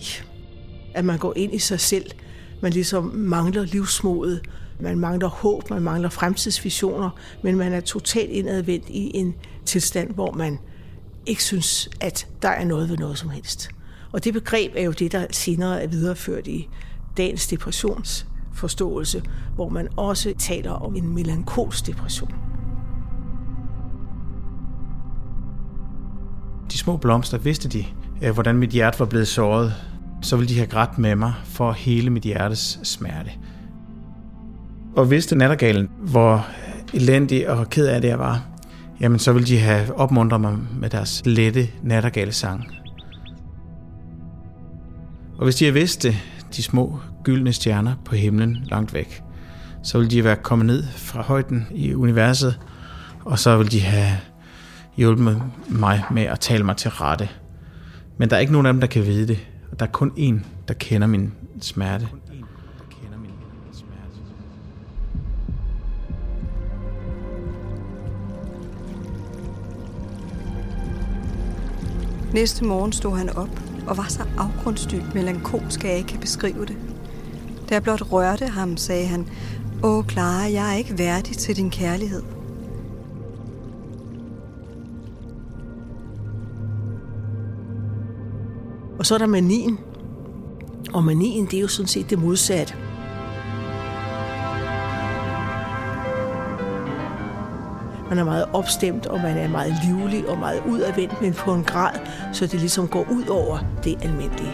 at 0.94 1.04
man 1.04 1.18
går 1.18 1.32
ind 1.36 1.54
i 1.54 1.58
sig 1.58 1.80
selv, 1.80 2.10
man 2.60 2.72
ligesom 2.72 3.04
mangler 3.14 3.64
livsmodet, 3.64 4.40
man 4.80 4.98
mangler 4.98 5.28
håb, 5.28 5.70
man 5.70 5.82
mangler 5.82 6.08
fremtidsvisioner, 6.08 7.10
men 7.42 7.56
man 7.56 7.72
er 7.72 7.80
totalt 7.80 8.30
indadvendt 8.30 8.88
i 8.88 9.10
en 9.14 9.34
tilstand, 9.64 10.14
hvor 10.14 10.32
man 10.32 10.58
ikke 11.26 11.44
synes, 11.44 11.88
at 12.00 12.26
der 12.42 12.48
er 12.48 12.64
noget 12.64 12.88
ved 12.88 12.96
noget 12.96 13.18
som 13.18 13.30
helst. 13.30 13.70
Og 14.12 14.24
det 14.24 14.32
begreb 14.32 14.72
er 14.76 14.82
jo 14.82 14.92
det, 14.92 15.12
der 15.12 15.26
senere 15.30 15.82
er 15.82 15.86
videreført 15.86 16.46
i 16.46 16.68
dagens 17.16 17.46
depressionsforståelse, 17.46 19.22
hvor 19.54 19.68
man 19.68 19.88
også 19.96 20.34
taler 20.38 20.70
om 20.70 20.96
en 20.96 21.14
melankolsk 21.14 21.86
depression. 21.86 22.34
De 26.72 26.78
små 26.78 26.96
blomster 26.96 27.38
vidste 27.38 27.68
de, 27.68 27.84
øh, 28.22 28.34
hvordan 28.34 28.56
mit 28.56 28.70
hjerte 28.70 29.00
var 29.00 29.06
blevet 29.06 29.28
såret. 29.28 29.72
Så 30.26 30.36
vil 30.36 30.48
de 30.48 30.54
have 30.54 30.66
grædt 30.66 30.98
med 30.98 31.16
mig 31.16 31.32
for 31.44 31.72
hele 31.72 32.10
mit 32.10 32.22
hjertes 32.22 32.80
smerte. 32.82 33.30
Og 34.96 35.10
vidste 35.10 35.36
nattergalen, 35.36 35.88
hvor 36.00 36.46
elendig 36.94 37.50
og 37.50 37.70
ked 37.70 37.86
af 37.86 38.00
det 38.00 38.08
jeg 38.08 38.18
var, 38.18 38.46
jamen 39.00 39.18
så 39.18 39.32
ville 39.32 39.46
de 39.46 39.58
have 39.58 39.94
opmuntret 39.94 40.40
mig 40.40 40.58
med 40.80 40.90
deres 40.90 41.22
lette 41.24 41.68
nattergalesang. 41.82 42.66
Og 45.38 45.44
hvis 45.44 45.54
de 45.54 45.64
havde 45.64 45.74
vidst 45.74 46.02
det, 46.02 46.16
de 46.56 46.62
små 46.62 46.98
gyldne 47.24 47.52
stjerner 47.52 47.94
på 48.04 48.14
himlen 48.14 48.58
langt 48.70 48.94
væk, 48.94 49.22
så 49.82 49.98
ville 49.98 50.10
de 50.10 50.24
være 50.24 50.36
kommet 50.36 50.66
ned 50.66 50.84
fra 50.96 51.22
højden 51.22 51.66
i 51.70 51.94
universet, 51.94 52.60
og 53.24 53.38
så 53.38 53.56
ville 53.56 53.70
de 53.70 53.80
have 53.80 54.18
hjulpet 54.96 55.42
mig 55.68 56.04
med 56.10 56.22
at 56.22 56.40
tale 56.40 56.64
mig 56.64 56.76
til 56.76 56.90
rette. 56.90 57.28
Men 58.18 58.30
der 58.30 58.36
er 58.36 58.40
ikke 58.40 58.52
nogen 58.52 58.66
af 58.66 58.72
dem, 58.72 58.80
der 58.80 58.86
kan 58.86 59.06
vide 59.06 59.28
det. 59.28 59.38
Der 59.78 59.86
er 59.86 59.90
kun 59.90 60.10
én, 60.10 60.44
der 60.68 60.74
kender 60.74 61.06
min 61.06 61.32
smerte. 61.60 62.08
Næste 72.34 72.64
morgen 72.64 72.92
stod 72.92 73.16
han 73.16 73.30
op 73.30 73.60
og 73.86 73.96
var 73.96 74.06
så 74.08 74.22
afgrundsdybt 74.38 75.14
melankolsk, 75.14 75.84
at 75.84 75.90
jeg 75.90 75.98
ikke 75.98 76.08
kan 76.08 76.20
beskrive 76.20 76.66
det. 76.66 76.76
Da 77.68 77.74
jeg 77.74 77.82
blot 77.82 78.12
rørte 78.12 78.46
ham, 78.46 78.76
sagde 78.76 79.06
han, 79.06 79.28
Åh, 79.84 80.04
Clara, 80.08 80.52
jeg 80.52 80.72
er 80.72 80.76
ikke 80.76 80.98
værdig 80.98 81.36
til 81.36 81.56
din 81.56 81.70
kærlighed. 81.70 82.35
Og 89.06 89.08
så 89.08 89.14
er 89.14 89.18
der 89.18 89.26
manien. 89.26 89.78
Og 90.92 91.04
manien, 91.04 91.46
det 91.46 91.54
er 91.56 91.60
jo 91.60 91.68
sådan 91.68 91.86
set 91.86 92.10
det 92.10 92.18
modsatte. 92.18 92.74
Man 98.08 98.18
er 98.18 98.24
meget 98.24 98.44
opstemt, 98.52 99.06
og 99.06 99.20
man 99.20 99.36
er 99.36 99.48
meget 99.48 99.74
livlig 99.84 100.28
og 100.28 100.38
meget 100.38 100.62
udadvendt, 100.68 101.22
men 101.22 101.32
på 101.32 101.54
en 101.54 101.64
grad, 101.64 101.98
så 102.32 102.46
det 102.46 102.60
ligesom 102.60 102.88
går 102.88 103.06
ud 103.10 103.26
over 103.26 103.58
det 103.84 103.98
almindelige. 104.02 104.52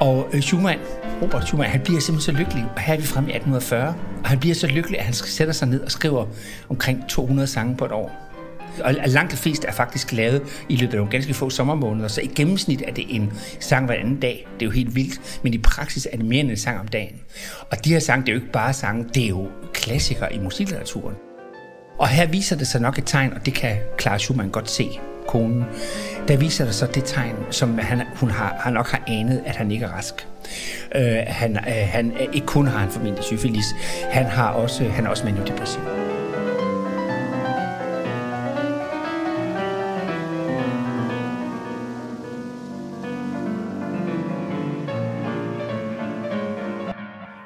Og 0.00 0.28
øh, 0.32 0.40
Schumann, 0.40 0.80
Robert 1.22 1.44
Schumann, 1.44 1.70
han 1.70 1.80
bliver 1.80 2.00
simpelthen 2.00 2.36
så 2.36 2.42
lykkelig. 2.42 2.64
Og 2.76 2.80
her 2.80 2.94
er 2.94 2.98
vi 2.98 3.06
fremme 3.06 3.30
i 3.30 3.34
1840. 3.36 3.94
Og 4.22 4.28
han 4.28 4.38
bliver 4.40 4.54
så 4.54 4.66
lykkelig, 4.66 4.98
at 4.98 5.04
han 5.04 5.14
sætter 5.14 5.54
sig 5.54 5.68
ned 5.68 5.80
og 5.80 5.90
skriver 5.90 6.26
omkring 6.68 7.08
200 7.08 7.46
sange 7.46 7.76
på 7.76 7.84
et 7.84 7.92
år. 7.92 8.29
Og 8.84 8.94
langt 9.06 9.32
de 9.32 9.36
fleste 9.36 9.66
er 9.66 9.72
faktisk 9.72 10.12
lavet 10.12 10.42
i 10.68 10.76
løbet 10.76 10.92
af 10.92 10.96
nogle 10.96 11.10
ganske 11.10 11.34
få 11.34 11.50
sommermåneder, 11.50 12.08
så 12.08 12.20
i 12.20 12.30
gennemsnit 12.36 12.82
er 12.86 12.92
det 12.92 13.04
en 13.08 13.32
sang 13.60 13.86
hver 13.86 13.94
anden 13.94 14.20
dag. 14.20 14.46
Det 14.54 14.62
er 14.62 14.66
jo 14.66 14.72
helt 14.72 14.94
vildt, 14.94 15.40
men 15.42 15.54
i 15.54 15.58
praksis 15.58 16.08
er 16.12 16.16
det 16.16 16.26
mere 16.26 16.40
end 16.40 16.50
en 16.50 16.56
sang 16.56 16.80
om 16.80 16.88
dagen. 16.88 17.16
Og 17.70 17.84
de 17.84 17.92
her 17.92 17.98
sange, 17.98 18.20
det 18.20 18.28
er 18.28 18.32
jo 18.32 18.40
ikke 18.40 18.52
bare 18.52 18.72
sange, 18.72 19.04
det 19.14 19.24
er 19.24 19.28
jo 19.28 19.48
klassikere 19.74 20.34
i 20.34 20.38
musiklitteraturen. 20.38 21.14
Og 21.98 22.08
her 22.08 22.26
viser 22.26 22.56
det 22.56 22.66
sig 22.66 22.80
nok 22.80 22.98
et 22.98 23.04
tegn, 23.06 23.32
og 23.32 23.46
det 23.46 23.54
kan 23.54 23.76
Clara 24.00 24.18
Schumann 24.18 24.50
godt 24.50 24.70
se, 24.70 24.88
konen. 25.28 25.64
Der 26.28 26.36
viser 26.36 26.64
der 26.64 26.72
så 26.72 26.86
det 26.86 27.04
tegn, 27.04 27.34
som 27.50 27.78
han, 27.78 28.02
hun 28.14 28.30
har, 28.30 28.56
han 28.60 28.72
nok 28.72 28.90
har 28.90 29.02
anet, 29.06 29.42
at 29.46 29.56
han 29.56 29.70
ikke 29.70 29.84
er 29.84 29.90
rask. 29.90 30.26
Øh, 30.94 31.16
han, 31.26 31.56
øh, 31.56 31.62
han, 31.66 32.12
øh, 32.12 32.26
ikke 32.32 32.46
kun 32.46 32.66
har 32.66 32.78
han 32.78 32.90
formentlig 32.90 33.24
syfilis, 33.24 33.66
han 34.10 34.26
har 34.26 34.48
også, 34.48 34.84
han 34.84 35.06
er 35.06 35.10
også 35.10 35.24
maniodepressiv. 35.24 35.99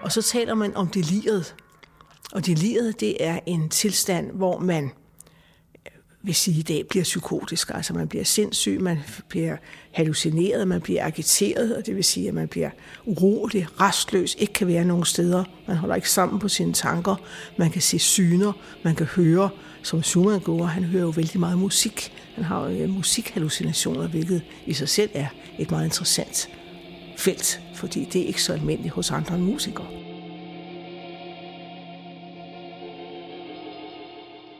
Og 0.04 0.12
så 0.12 0.22
taler 0.22 0.54
man 0.54 0.76
om 0.76 0.88
deliret. 0.88 1.54
Og 2.32 2.46
deliret, 2.46 3.00
det 3.00 3.24
er 3.24 3.38
en 3.46 3.68
tilstand, 3.68 4.30
hvor 4.30 4.58
man 4.58 4.84
øh, 4.84 5.92
vil 6.22 6.34
sige, 6.34 6.58
i 6.58 6.62
dag 6.62 6.86
bliver 6.88 7.02
psykotisk. 7.02 7.70
Altså 7.74 7.94
man 7.94 8.08
bliver 8.08 8.24
sindssyg, 8.24 8.80
man 8.80 8.98
bliver 9.28 9.56
hallucineret, 9.92 10.68
man 10.68 10.80
bliver 10.80 11.06
agiteret, 11.06 11.76
og 11.76 11.86
det 11.86 11.96
vil 11.96 12.04
sige, 12.04 12.28
at 12.28 12.34
man 12.34 12.48
bliver 12.48 12.70
urolig, 13.04 13.66
restløs, 13.80 14.36
ikke 14.38 14.52
kan 14.52 14.66
være 14.66 14.84
nogen 14.84 15.04
steder. 15.04 15.44
Man 15.68 15.76
holder 15.76 15.94
ikke 15.94 16.10
sammen 16.10 16.38
på 16.38 16.48
sine 16.48 16.72
tanker. 16.72 17.16
Man 17.58 17.70
kan 17.70 17.82
se 17.82 17.98
syner, 17.98 18.52
man 18.84 18.94
kan 18.94 19.06
høre, 19.06 19.50
som 19.82 20.02
Schumann 20.02 20.40
gjorde. 20.44 20.66
Han 20.66 20.84
hører 20.84 21.02
jo 21.02 21.10
vældig 21.16 21.40
meget 21.40 21.58
musik. 21.58 22.12
Han 22.34 22.44
har 22.44 22.68
jo 22.68 22.76
øh, 22.76 22.88
musikhallucinationer, 22.88 24.08
hvilket 24.08 24.42
i 24.66 24.72
sig 24.72 24.88
selv 24.88 25.10
er 25.14 25.26
et 25.58 25.70
meget 25.70 25.84
interessant 25.84 26.48
felt, 27.16 27.60
fordi 27.74 28.04
det 28.04 28.22
er 28.22 28.26
ikke 28.26 28.42
så 28.42 28.52
almindeligt 28.52 28.94
hos 28.94 29.10
andre 29.10 29.38
musikere. 29.38 29.86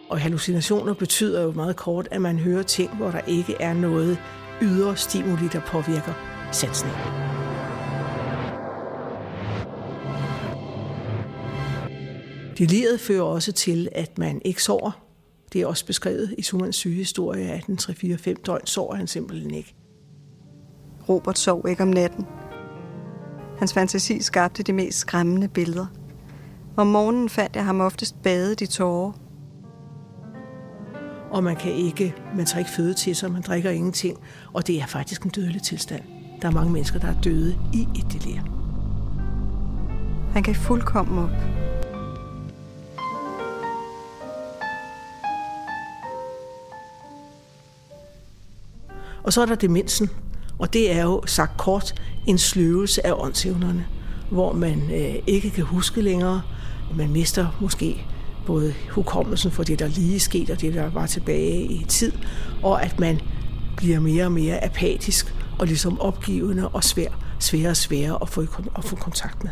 Og 0.09 0.21
hallucinationer 0.21 0.95
betyder 0.95 1.43
jo 1.43 1.53
meget 1.53 1.77
kort, 1.77 2.09
at 2.11 2.23
man 2.23 2.39
hører 2.39 2.63
ting, 2.63 2.97
hvor 2.97 3.11
der 3.11 3.21
ikke 3.21 3.57
er 3.61 3.75
noget 3.75 4.19
ydre 4.63 4.97
stimuli, 4.97 5.49
der 5.53 5.61
påvirker 5.61 6.13
sansningen. 6.53 7.01
Deliriet 12.59 13.01
fører 13.01 13.23
også 13.23 13.53
til, 13.53 13.89
at 13.93 14.19
man 14.19 14.43
ikke 14.45 14.63
sover. 14.63 15.05
Det 15.53 15.63
er 15.63 15.67
også 15.67 15.87
beskrevet 15.87 16.35
i 16.39 16.43
Schumanns 16.43 16.77
sygehistorie, 16.77 17.51
at 17.51 17.67
den 17.67 17.79
3-4-5 17.83 18.35
døgn 18.47 18.67
sover 18.67 18.95
han 18.95 19.07
simpelthen 19.07 19.55
ikke. 19.55 19.75
Robert 21.09 21.39
sov 21.39 21.69
ikke 21.69 21.83
om 21.83 21.89
natten. 21.89 22.27
Hans 23.59 23.73
fantasi 23.73 24.23
skabte 24.23 24.63
de 24.63 24.73
mest 24.73 24.99
skræmmende 24.99 25.49
billeder. 25.49 25.87
Om 26.77 26.87
morgenen 26.87 27.29
fandt 27.29 27.57
jeg 27.57 27.65
ham 27.65 27.81
oftest 27.81 28.23
badet 28.23 28.61
i 28.61 28.67
tårer, 28.67 29.13
og 31.31 31.45
man 31.45 31.57
kan 31.57 31.73
ikke, 31.73 32.15
man 32.37 32.47
tager 32.47 32.59
ikke 32.59 32.71
føde 32.71 32.95
til 32.95 33.17
sig, 33.17 33.33
man 33.33 33.43
drikker 33.43 33.71
ingenting, 33.71 34.19
og 34.53 34.67
det 34.67 34.81
er 34.81 34.87
faktisk 34.87 35.23
en 35.23 35.31
dødelig 35.31 35.63
tilstand. 35.63 36.03
Der 36.43 36.49
er 36.49 36.53
mange 36.53 36.73
mennesker, 36.73 36.99
der 36.99 37.09
er 37.09 37.21
døde 37.21 37.59
i 37.73 37.89
et 37.99 38.13
delir. 38.13 38.41
Han 40.33 40.43
kan 40.43 40.55
fuldkommen 40.55 41.19
op. 41.19 41.31
Og 49.23 49.33
så 49.33 49.43
er 49.43 49.47
der 49.47 49.55
demensen, 49.55 50.11
og 50.59 50.73
det 50.73 50.93
er 50.93 51.03
jo 51.03 51.23
sagt 51.27 51.57
kort 51.57 52.03
en 52.27 52.39
sløvelse 52.39 53.07
af 53.07 53.13
åndsevnerne, 53.13 53.87
hvor 54.31 54.53
man 54.53 54.91
øh, 54.95 55.15
ikke 55.27 55.51
kan 55.51 55.65
huske 55.65 56.01
længere. 56.01 56.43
Man 56.97 57.11
mister 57.11 57.47
måske 57.61 58.07
både 58.47 58.75
hukommelsen 58.91 59.51
for 59.51 59.63
det, 59.63 59.79
der 59.79 59.89
lige 59.89 60.21
skete, 60.21 60.53
og 60.53 60.61
det, 60.61 60.75
der 60.75 60.91
var 60.91 61.07
tilbage 61.07 61.63
i 61.65 61.85
tid, 61.89 62.13
og 62.63 62.83
at 62.83 63.01
man 63.01 63.21
bliver 63.77 64.01
mere 64.01 64.25
og 64.25 64.33
mere 64.33 64.65
apatisk 64.65 65.35
og 65.59 65.67
ligesom 65.67 66.01
opgivende 66.01 66.69
og 66.69 66.85
svær, 66.85 67.09
sværere 67.39 67.71
og 67.71 67.77
sværere 67.77 68.19
at 68.23 68.29
få, 68.29 68.47
at 68.77 68.85
få 68.85 68.97
kontakt 68.97 69.45
med. 69.45 69.51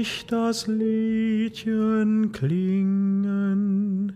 Ich 0.00 0.26
das 0.26 0.66
Liedchen 0.66 2.32
klingen, 2.32 4.12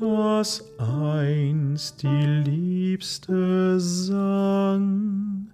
das 0.00 0.64
einst 0.78 2.02
die 2.02 2.42
Liebste 2.46 3.80
sang. 3.80 5.46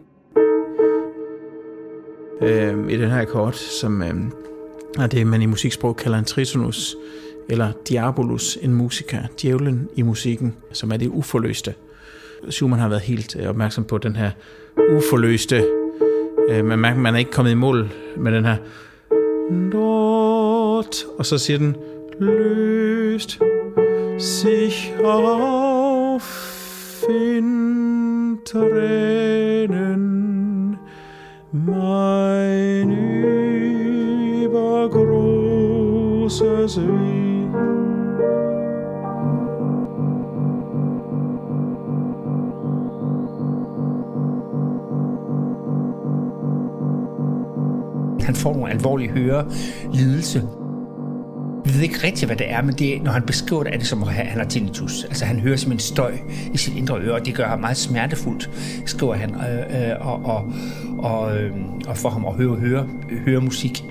øh, 2.41 2.89
i 2.89 2.97
den 2.97 3.09
her 3.09 3.21
akkord, 3.21 3.53
som 3.53 4.01
øh, 4.01 4.15
er 4.99 5.07
det, 5.07 5.27
man 5.27 5.41
i 5.41 5.45
musiksprog 5.45 5.95
kalder 5.95 6.17
en 6.19 6.25
tritonus, 6.25 6.95
eller 7.49 7.71
diabolus 7.89 8.57
in 8.61 8.73
musica, 8.73 9.17
djævlen 9.41 9.89
i 9.95 10.01
musikken, 10.01 10.55
som 10.71 10.91
er 10.91 10.97
det 10.97 11.07
uforløste. 11.07 11.73
Schumann 12.49 12.81
har 12.81 12.89
været 12.89 13.01
helt 13.01 13.35
øh, 13.39 13.49
opmærksom 13.49 13.83
på 13.83 13.97
den 13.97 14.15
her 14.15 14.31
uforløste, 14.95 15.65
øh, 16.49 16.65
man 16.65 16.79
mærker, 16.79 16.99
man 16.99 17.15
er 17.15 17.19
ikke 17.19 17.31
kommet 17.31 17.51
i 17.51 17.55
mål 17.55 17.89
med 18.17 18.31
den 18.31 18.45
her 18.45 18.57
Not, 19.51 20.95
og 21.17 21.25
så 21.25 21.37
siger 21.37 21.57
den 21.57 21.75
løst 22.19 23.39
sich 24.19 24.93
auf 25.03 26.49
in 27.09 28.39
Tränen 28.45 30.19
mein 31.51 32.91
übergroßes 34.43 36.77
Wien. 36.77 37.18
Får 48.39 48.53
nogle 48.53 48.71
alvorlige 48.71 49.09
hørelidelse. 49.11 50.43
Vi 51.65 51.73
ved 51.73 51.81
ikke 51.81 52.03
rigtigt, 52.03 52.25
hvad 52.25 52.35
det 52.35 52.51
er, 52.51 52.61
men 52.61 52.75
det, 52.75 53.03
når 53.03 53.11
han 53.11 53.21
beskriver 53.21 53.63
det, 53.63 53.73
er 53.73 53.77
det 53.77 53.87
som, 53.87 54.03
at 54.03 54.09
han 54.09 54.37
har 54.37 54.45
tinnitus. 54.45 55.03
Altså 55.03 55.25
han 55.25 55.39
hører 55.39 55.57
som 55.57 55.71
en 55.71 55.79
støj 55.79 56.13
i 56.53 56.57
sit 56.57 56.75
indre 56.75 56.99
øre, 56.99 57.13
og 57.13 57.25
det 57.25 57.35
gør 57.35 57.47
ham 57.47 57.59
meget 57.59 57.77
smertefuldt, 57.77 58.49
skriver 58.85 59.13
han, 59.13 59.35
øh, 59.35 59.89
øh, 59.89 60.07
og, 60.07 60.25
og, 60.25 60.53
og, 60.97 61.37
øh, 61.37 61.51
og 61.87 61.97
får 61.97 62.09
ham 62.09 62.25
at 62.25 62.33
høre, 62.33 62.55
høre, 62.55 62.87
høre 63.25 63.41
musik. 63.41 63.83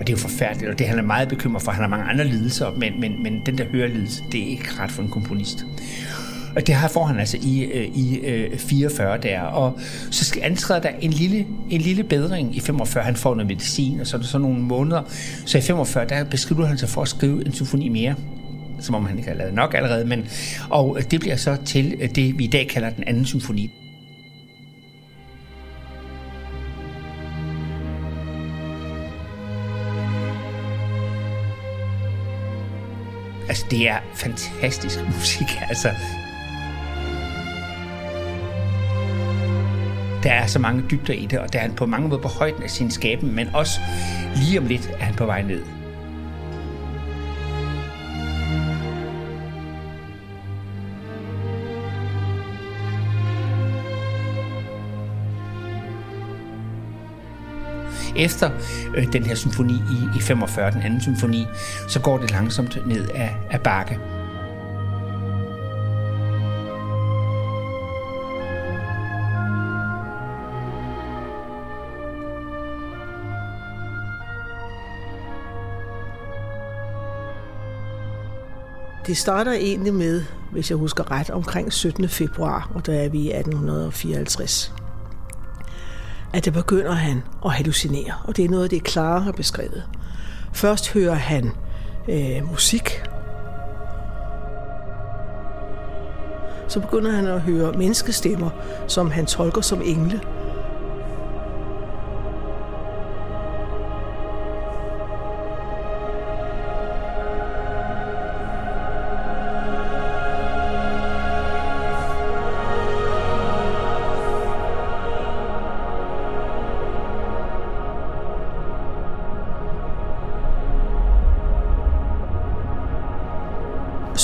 Og 0.00 0.06
det 0.06 0.08
er 0.08 0.16
jo 0.16 0.18
forfærdeligt, 0.28 0.70
og 0.70 0.78
det 0.78 0.86
han 0.86 0.98
er 0.98 1.02
meget 1.02 1.28
bekymret 1.28 1.62
for. 1.62 1.72
Han 1.72 1.82
har 1.82 1.88
mange 1.88 2.04
andre 2.04 2.24
lidelser, 2.24 2.70
men, 2.76 3.00
men, 3.00 3.22
men 3.22 3.42
den 3.46 3.58
der 3.58 3.64
hørelidelse, 3.64 4.22
det 4.32 4.42
er 4.42 4.46
ikke 4.46 4.68
ret 4.78 4.90
for 4.90 5.02
en 5.02 5.10
komponist. 5.10 5.66
Og 6.56 6.66
det 6.66 6.74
her 6.74 6.88
får 6.88 7.04
han 7.04 7.18
altså 7.18 7.36
i, 7.42 7.62
øh, 7.62 7.84
i 7.84 8.18
øh, 8.18 8.58
44 8.58 9.18
der. 9.18 9.40
Og 9.40 9.78
så 10.10 10.24
skal 10.24 10.42
antræde 10.42 10.82
der 10.82 10.90
en 11.00 11.10
lille, 11.10 11.46
en 11.70 11.80
lille 11.80 12.04
bedring 12.04 12.56
i 12.56 12.60
45. 12.60 13.04
Han 13.04 13.16
får 13.16 13.34
noget 13.34 13.46
medicin, 13.46 14.00
og 14.00 14.06
så 14.06 14.16
er 14.16 14.20
der 14.20 14.28
så 14.28 14.38
nogle 14.38 14.58
måneder. 14.58 15.02
Så 15.46 15.58
i 15.58 15.60
45, 15.60 16.04
der 16.08 16.24
beskriver 16.24 16.66
han 16.66 16.78
sig 16.78 16.88
for 16.88 17.02
at 17.02 17.08
skrive 17.08 17.46
en 17.46 17.52
symfoni 17.52 17.88
mere 17.88 18.14
som 18.80 18.94
om 18.94 19.06
han 19.06 19.18
ikke 19.18 19.30
har 19.30 19.36
lavet 19.36 19.54
nok 19.54 19.74
allerede, 19.74 20.04
men, 20.04 20.28
og 20.70 20.96
øh, 20.98 21.04
det 21.10 21.20
bliver 21.20 21.36
så 21.36 21.56
til 21.64 22.10
det, 22.14 22.38
vi 22.38 22.44
i 22.44 22.46
dag 22.46 22.68
kalder 22.68 22.90
den 22.90 23.04
anden 23.06 23.26
symfoni. 23.26 23.70
Altså, 33.48 33.64
det 33.70 33.88
er 33.88 33.98
fantastisk 34.14 34.98
musik, 35.18 35.48
altså. 35.68 35.88
Der 40.28 40.34
er 40.34 40.46
så 40.46 40.58
mange 40.58 40.84
dybder 40.90 41.14
i 41.14 41.26
det, 41.26 41.38
og 41.38 41.52
der 41.52 41.58
er 41.58 41.62
han 41.62 41.74
på 41.74 41.86
mange 41.86 42.08
måder 42.08 42.22
på 42.22 42.28
højden 42.28 42.62
af 42.62 42.70
sin 42.70 42.90
skaben, 42.90 43.34
men 43.34 43.48
også 43.54 43.80
lige 44.36 44.58
om 44.58 44.66
lidt 44.66 44.90
er 44.98 45.04
han 45.04 45.14
på 45.14 45.26
vej 45.26 45.42
ned. 45.42 45.62
efter 58.16 58.50
øh, 58.94 59.12
den 59.12 59.26
her 59.26 59.34
symfoni 59.34 59.72
i, 59.72 60.18
i 60.18 60.20
45, 60.20 60.70
den 60.70 60.82
anden 60.82 61.00
symfoni, 61.00 61.46
så 61.88 62.00
går 62.00 62.18
det 62.18 62.30
langsomt 62.30 62.86
ned 62.86 63.08
af, 63.08 63.36
af 63.50 63.60
bakke. 63.60 64.17
Det 79.08 79.16
starter 79.16 79.52
egentlig 79.52 79.94
med, 79.94 80.24
hvis 80.52 80.70
jeg 80.70 80.78
husker 80.78 81.10
ret, 81.10 81.30
omkring 81.30 81.72
17. 81.72 82.08
februar, 82.08 82.70
og 82.74 82.86
der 82.86 82.92
er 82.92 83.08
vi 83.08 83.18
i 83.18 83.32
1854 83.32 84.72
at 86.32 86.44
det 86.44 86.52
begynder 86.52 86.92
han 86.92 87.22
at 87.44 87.50
hallucinere, 87.50 88.14
og 88.24 88.36
det 88.36 88.44
er 88.44 88.48
noget, 88.48 88.70
det 88.70 88.76
er 88.76 88.80
klare 88.80 89.20
har 89.20 89.32
beskrevet. 89.32 89.82
Først 90.52 90.92
hører 90.92 91.14
han 91.14 91.50
øh, 92.08 92.50
musik, 92.50 93.02
så 96.68 96.80
begynder 96.80 97.10
han 97.10 97.26
at 97.26 97.40
høre 97.40 97.72
menneskestemmer, 97.72 98.50
som 98.86 99.10
han 99.10 99.26
tolker 99.26 99.60
som 99.60 99.82
engle. 99.84 100.20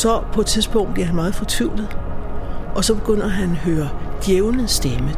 Så 0.04 0.22
på 0.32 0.40
et 0.40 0.46
tidspunkt 0.46 0.92
bliver 0.92 1.06
han 1.06 1.14
meget 1.14 1.34
fortvivlet, 1.34 1.98
og 2.74 2.84
så 2.84 2.94
begynder 2.94 3.28
han 3.28 3.50
at 3.50 3.56
høre 3.56 3.88
djævelens 4.26 4.70
stemme. 4.70 5.10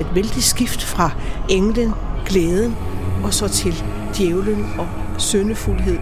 Et 0.00 0.14
vældig 0.14 0.42
skift 0.42 0.82
fra 0.82 1.10
englen, 1.50 1.94
glæden, 2.26 2.76
og 3.24 3.34
så 3.34 3.48
til 3.48 3.84
djævlen 4.16 4.66
og 4.78 4.88
søndefuldhed. 5.18 5.98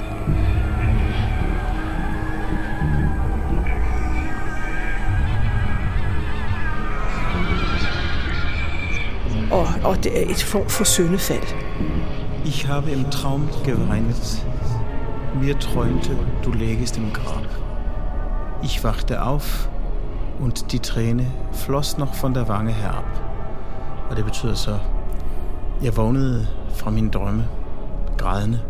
Og, 9.51 9.67
og 9.85 10.05
det 10.05 10.23
er 10.23 10.31
et 10.31 10.43
form 10.43 10.69
for 10.69 10.85
søndefald. 10.85 11.47
Ich 12.45 12.67
habe 12.67 12.93
im 12.93 13.05
Traum 13.11 13.49
geweint, 13.65 14.47
Mir 15.41 15.59
träumte, 15.59 16.11
du 16.45 16.53
lägest 16.53 16.99
im 16.99 17.13
Grab. 17.15 17.47
Ich 18.63 18.85
wachte 18.85 19.25
auf 19.25 19.71
und 20.39 20.73
die 20.73 20.81
Träne 20.81 21.25
floss 21.53 21.97
noch 21.97 22.15
von 22.15 22.35
der 22.35 22.47
Wange 22.49 22.73
herab. 22.73 23.07
Og 24.11 24.17
det 24.17 24.25
betyder 24.25 24.55
så, 24.55 24.79
jeg 25.83 25.97
vågnede 25.97 26.47
fra 26.75 26.91
mine 26.91 27.11
drømme, 27.11 27.49
grædende. 28.19 28.61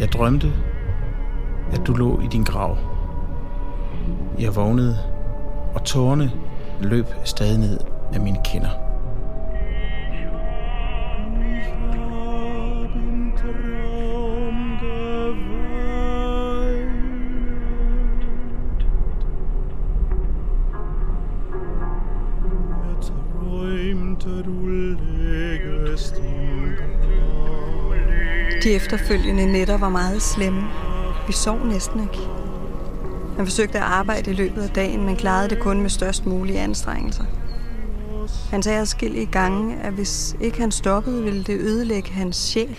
Jeg 0.00 0.12
drømte, 0.12 0.52
at 1.72 1.86
du 1.86 1.94
lå 1.94 2.20
i 2.20 2.26
din 2.26 2.44
grav. 2.44 2.76
Jeg 4.38 4.56
vågnede, 4.56 4.98
og 5.74 5.84
tårne 5.84 6.32
løb 6.80 7.06
stadig 7.24 7.58
ned 7.58 7.78
af 8.14 8.20
mine 8.20 8.38
kinder. 8.44 8.83
De 28.62 28.70
efterfølgende 28.70 29.52
nætter 29.52 29.78
var 29.78 29.88
meget 29.88 30.22
slemme. 30.22 30.62
Vi 31.26 31.32
sov 31.32 31.66
næsten 31.66 32.00
ikke. 32.00 32.18
Han 33.36 33.46
forsøgte 33.46 33.78
at 33.78 33.84
arbejde 33.84 34.30
i 34.30 34.34
løbet 34.34 34.62
af 34.62 34.68
dagen, 34.68 35.04
men 35.04 35.16
klarede 35.16 35.48
det 35.48 35.58
kun 35.58 35.80
med 35.80 35.90
størst 35.90 36.26
mulige 36.26 36.60
anstrengelser. 36.60 37.24
Han 38.50 38.62
sagde 38.62 38.78
adskillige 38.78 39.26
gange, 39.26 39.76
at 39.76 39.92
hvis 39.92 40.36
ikke 40.40 40.60
han 40.60 40.70
stoppede, 40.70 41.22
ville 41.22 41.42
det 41.42 41.60
ødelægge 41.60 42.10
hans 42.10 42.36
sjæl. 42.36 42.78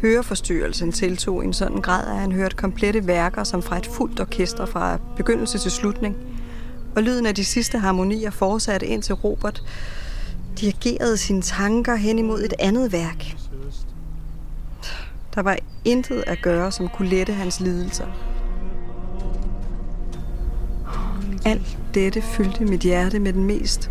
Høreforstyrrelsen 0.00 0.92
tiltog 0.92 1.42
i 1.42 1.46
en 1.46 1.52
sådan 1.52 1.80
grad, 1.80 2.06
at 2.10 2.16
han 2.16 2.32
hørte 2.32 2.56
komplette 2.56 3.06
værker 3.06 3.44
som 3.44 3.62
fra 3.62 3.78
et 3.78 3.86
fuldt 3.86 4.20
orkester 4.20 4.66
fra 4.66 4.98
begyndelse 5.16 5.58
til 5.58 5.70
slutning. 5.70 6.16
Og 6.98 7.04
lyden 7.04 7.26
af 7.26 7.34
de 7.34 7.44
sidste 7.44 7.78
harmonier 7.78 8.30
fortsatte 8.30 8.86
ind 8.86 9.02
til 9.02 9.14
Robert 9.14 9.62
dirigerede 10.60 11.16
sine 11.16 11.42
tanker 11.42 11.94
hen 11.94 12.18
imod 12.18 12.42
et 12.42 12.54
andet 12.58 12.92
værk. 12.92 13.36
Der 15.34 15.42
var 15.42 15.56
intet 15.84 16.24
at 16.26 16.38
gøre, 16.42 16.72
som 16.72 16.88
kunne 16.88 17.08
lette 17.08 17.32
hans 17.32 17.60
lidelser. 17.60 18.06
Alt 21.44 21.78
dette 21.94 22.22
fyldte 22.22 22.64
mit 22.64 22.80
hjerte 22.80 23.18
med 23.18 23.32
den 23.32 23.44
mest 23.44 23.90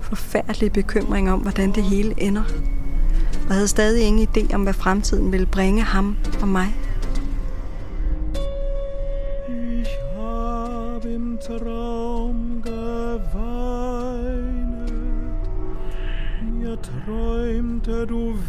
forfærdelige 0.00 0.70
bekymring 0.70 1.32
om, 1.32 1.40
hvordan 1.40 1.72
det 1.72 1.82
hele 1.82 2.14
ender. 2.18 2.44
Og 3.48 3.54
havde 3.54 3.68
stadig 3.68 4.02
ingen 4.02 4.28
idé 4.28 4.54
om, 4.54 4.62
hvad 4.62 4.74
fremtiden 4.74 5.32
ville 5.32 5.46
bringe 5.46 5.82
ham 5.82 6.16
og 6.42 6.48
mig. 6.48 6.74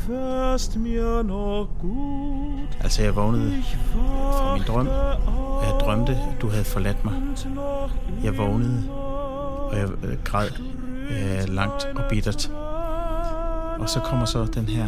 Wärst 0.07 0.75
mir 0.75 1.23
noch 1.23 1.67
gut. 1.79 2.77
Altså, 2.79 3.03
jeg 3.03 3.15
vågnede 3.15 3.63
fra 3.93 4.53
min 4.53 4.63
drøm, 4.67 4.87
og 5.27 5.63
jeg 5.63 5.73
drømte, 5.79 6.11
at 6.11 6.41
du 6.41 6.49
havde 6.49 6.63
forladt 6.63 7.05
mig. 7.05 7.13
Jeg 8.23 8.37
vågnede, 8.37 8.89
og 9.69 9.77
jeg 9.77 9.89
øh, 10.03 10.17
græd 10.23 10.49
øh, 11.09 11.53
langt 11.53 11.87
og 11.95 12.03
bittert. 12.09 12.51
Og 13.79 13.89
så 13.89 13.99
kommer 13.99 14.25
så 14.25 14.45
den 14.45 14.65
her 14.65 14.87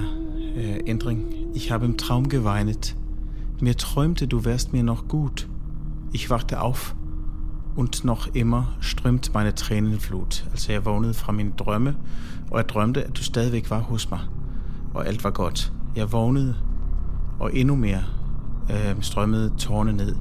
äh, 0.56 0.80
ændring. 0.88 1.34
Ich 1.56 1.72
habe 1.72 1.86
im 1.86 1.98
Traum 1.98 2.30
geweinet. 2.30 2.96
Mir 3.62 3.78
träumte, 3.78 4.28
du 4.28 4.46
wärst 4.46 4.74
mir 4.74 4.84
noch 4.84 5.08
gut. 5.08 5.48
Ich 6.14 6.30
wachte 6.30 6.62
auf 6.62 6.96
und 7.76 8.04
noch 8.04 8.28
immer 8.34 8.76
strømt 8.82 9.34
meine 9.34 9.56
Tränenflut. 9.56 10.46
Altså 10.52 10.72
jeg 10.72 10.86
vågnede 10.86 11.14
fra 11.14 11.32
mine 11.32 11.52
drømme, 11.58 11.96
og 12.52 12.58
jeg 12.58 12.70
drømte, 12.70 13.04
at 13.04 13.18
du 13.18 13.24
stadigvæk 13.24 13.70
var 13.70 13.80
hos 13.80 14.12
mig, 14.12 14.20
og 14.96 15.08
alt 15.08 15.24
var 15.24 15.30
godt. 15.30 15.74
Jeg 15.96 16.12
vågnede, 16.12 16.56
og 17.40 17.56
endnu 17.56 17.76
mere 17.76 18.04
øh, 18.72 18.96
strømmede 19.02 19.54
tårne 19.58 19.94
ned 19.94 20.16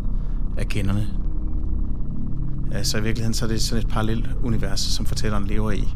af 0.56 0.68
kinderne. 0.68 1.06
Altså 2.72 2.98
i 2.98 3.02
virkeligheden 3.02 3.34
så 3.34 3.44
er 3.44 3.48
det 3.48 3.62
sådan 3.62 3.84
et 3.84 3.90
parallelt 3.90 4.30
univers, 4.42 4.80
som 4.80 5.06
fortælleren 5.06 5.46
lever 5.46 5.70
i. 5.70 5.94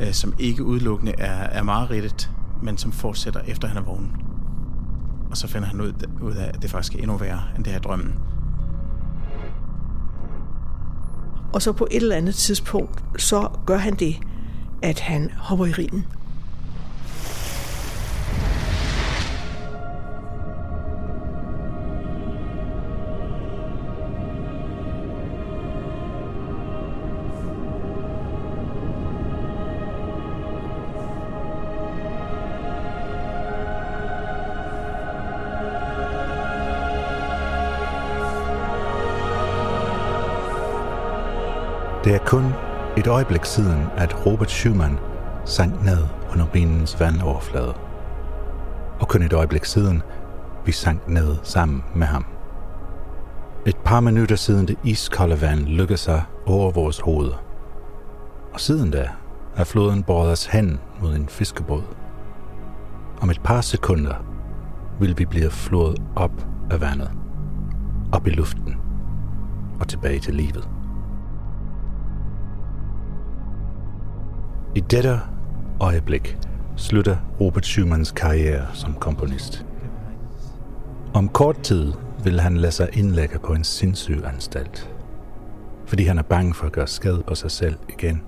øh, 0.00 0.12
som 0.12 0.34
ikke 0.38 0.64
udelukkende 0.64 1.12
er, 1.18 1.32
er 1.32 1.62
mareridtet, 1.62 2.30
men 2.62 2.78
som 2.78 2.92
fortsætter 2.92 3.40
efter 3.40 3.68
han 3.68 3.76
er 3.76 3.82
vågen. 3.82 4.12
Og 5.30 5.36
så 5.36 5.48
finder 5.48 5.68
han 5.68 5.80
ud, 5.80 5.92
ud 6.22 6.32
af, 6.32 6.50
at 6.54 6.62
det 6.62 6.70
faktisk 6.70 6.94
er 6.94 6.98
endnu 6.98 7.16
værre 7.16 7.40
end 7.56 7.64
det 7.64 7.72
her 7.72 7.80
drømmen. 7.80 8.14
Og 11.52 11.62
så 11.62 11.72
på 11.72 11.86
et 11.90 12.02
eller 12.02 12.16
andet 12.16 12.34
tidspunkt, 12.34 13.04
så 13.18 13.48
gør 13.66 13.76
han 13.76 13.94
det, 13.94 14.16
at 14.82 15.00
han 15.00 15.30
hopper 15.36 15.66
i 15.66 15.72
rigen. 15.72 16.06
Det 42.10 42.20
er 42.20 42.24
kun 42.26 42.52
et 42.96 43.06
øjeblik 43.06 43.44
siden, 43.44 43.86
at 43.96 44.26
Robert 44.26 44.50
Schumann 44.50 44.98
sank 45.44 45.84
ned 45.84 46.06
under 46.32 46.46
binens 46.46 47.00
vandoverflade. 47.00 47.74
Og 49.00 49.08
kun 49.08 49.22
et 49.22 49.32
øjeblik 49.32 49.64
siden, 49.64 50.02
vi 50.66 50.72
sank 50.72 51.08
ned 51.08 51.36
sammen 51.42 51.84
med 51.94 52.06
ham. 52.06 52.24
Et 53.66 53.76
par 53.76 54.00
minutter 54.00 54.36
siden 54.36 54.68
det 54.68 54.78
iskolde 54.84 55.40
vand 55.40 55.60
lykkede 55.60 55.98
sig 55.98 56.22
over 56.46 56.70
vores 56.70 57.00
hoveder. 57.00 57.44
Og 58.52 58.60
siden 58.60 58.90
da 58.90 59.08
er 59.56 59.64
floden 59.64 60.02
båret 60.02 60.32
os 60.32 60.46
hen 60.46 60.80
mod 61.02 61.14
en 61.14 61.28
fiskebåd. 61.28 61.82
Om 63.20 63.30
et 63.30 63.40
par 63.44 63.60
sekunder 63.60 64.14
vil 65.00 65.18
vi 65.18 65.24
blive 65.24 65.50
flået 65.50 65.98
op 66.16 66.46
af 66.70 66.80
vandet, 66.80 67.10
op 68.12 68.26
i 68.26 68.30
luften 68.30 68.76
og 69.80 69.88
tilbage 69.88 70.20
til 70.20 70.34
livet. 70.34 70.79
I 74.74 74.80
dette 74.80 75.20
øjeblik 75.80 76.38
slutter 76.76 77.16
Robert 77.40 77.66
Schumanns 77.66 78.12
karriere 78.12 78.66
som 78.74 78.94
komponist. 78.94 79.66
Om 81.14 81.28
kort 81.28 81.62
tid 81.62 81.92
vil 82.24 82.40
han 82.40 82.56
lade 82.56 82.72
sig 82.72 82.88
indlægge 82.92 83.38
på 83.38 83.52
en 83.52 83.64
sindssyg 83.64 84.24
anstalt, 84.24 84.94
fordi 85.86 86.04
han 86.04 86.18
er 86.18 86.22
bange 86.22 86.54
for 86.54 86.66
at 86.66 86.72
gøre 86.72 86.86
skade 86.86 87.22
på 87.26 87.34
sig 87.34 87.50
selv 87.50 87.74
igen. 87.88 88.22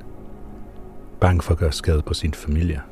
Bange 1.20 1.43
for 1.43 1.53
at 1.53 1.59
gøre 1.59 1.72
skade 1.72 2.03
på 2.03 2.14
sin 2.14 2.34
familie. 2.34 2.82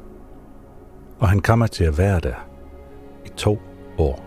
Og 1.19 1.29
han 1.29 1.41
kommer 1.41 1.67
til 1.67 1.85
at 1.85 1.99
være 1.99 2.21
der 2.21 2.49
i 3.27 3.29
to 3.37 3.59
år. 3.99 4.25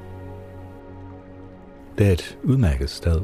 Det 1.98 2.08
er 2.08 2.12
et 2.12 2.38
udmærket 2.44 2.90
sted. 2.90 3.22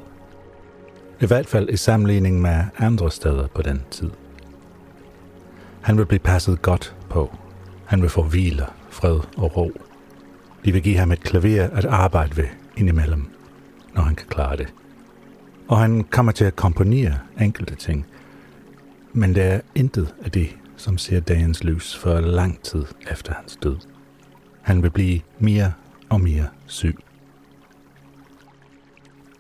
I 1.21 1.25
hvert 1.25 1.47
fald 1.47 1.69
i 1.69 1.77
sammenligning 1.77 2.41
med 2.41 2.63
andre 2.77 3.11
steder 3.11 3.47
på 3.47 3.61
den 3.61 3.83
tid. 3.91 4.09
Han 5.81 5.97
vil 5.97 6.05
blive 6.05 6.19
passet 6.19 6.61
godt 6.61 6.95
på. 7.09 7.37
Han 7.85 8.01
vil 8.01 8.09
få 8.09 8.23
hvile, 8.23 8.65
fred 8.89 9.19
og 9.37 9.57
ro. 9.57 9.71
De 10.65 10.71
vil 10.71 10.81
give 10.81 10.97
ham 10.97 11.11
et 11.11 11.19
klaver 11.19 11.63
at 11.63 11.85
arbejde 11.85 12.37
ved 12.37 12.47
indimellem, 12.77 13.29
når 13.95 14.01
han 14.01 14.15
kan 14.15 14.27
klare 14.27 14.57
det. 14.57 14.73
Og 15.67 15.79
han 15.79 16.03
kommer 16.03 16.31
til 16.31 16.45
at 16.45 16.55
komponere 16.55 17.17
enkelte 17.41 17.75
ting. 17.75 18.05
Men 19.13 19.35
der 19.35 19.43
er 19.43 19.61
intet 19.75 20.15
af 20.23 20.31
det, 20.31 20.55
som 20.77 20.97
ser 20.97 21.19
dagens 21.19 21.63
lys 21.63 21.97
for 21.97 22.19
lang 22.19 22.61
tid 22.61 22.85
efter 23.11 23.33
hans 23.33 23.57
død. 23.63 23.77
Han 24.61 24.83
vil 24.83 24.89
blive 24.89 25.21
mere 25.39 25.73
og 26.09 26.21
mere 26.21 26.47
syg. 26.65 26.97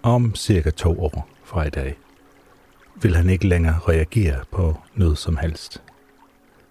Om 0.03 0.35
cirka 0.35 0.69
to 0.69 1.01
år 1.01 1.29
fra 1.43 1.63
i 1.63 1.69
dag 1.69 1.97
vil 3.01 3.15
han 3.15 3.29
ikke 3.29 3.47
længere 3.47 3.79
reagere 3.87 4.39
på 4.51 4.77
noget 4.95 5.17
som 5.17 5.37
helst. 5.37 5.83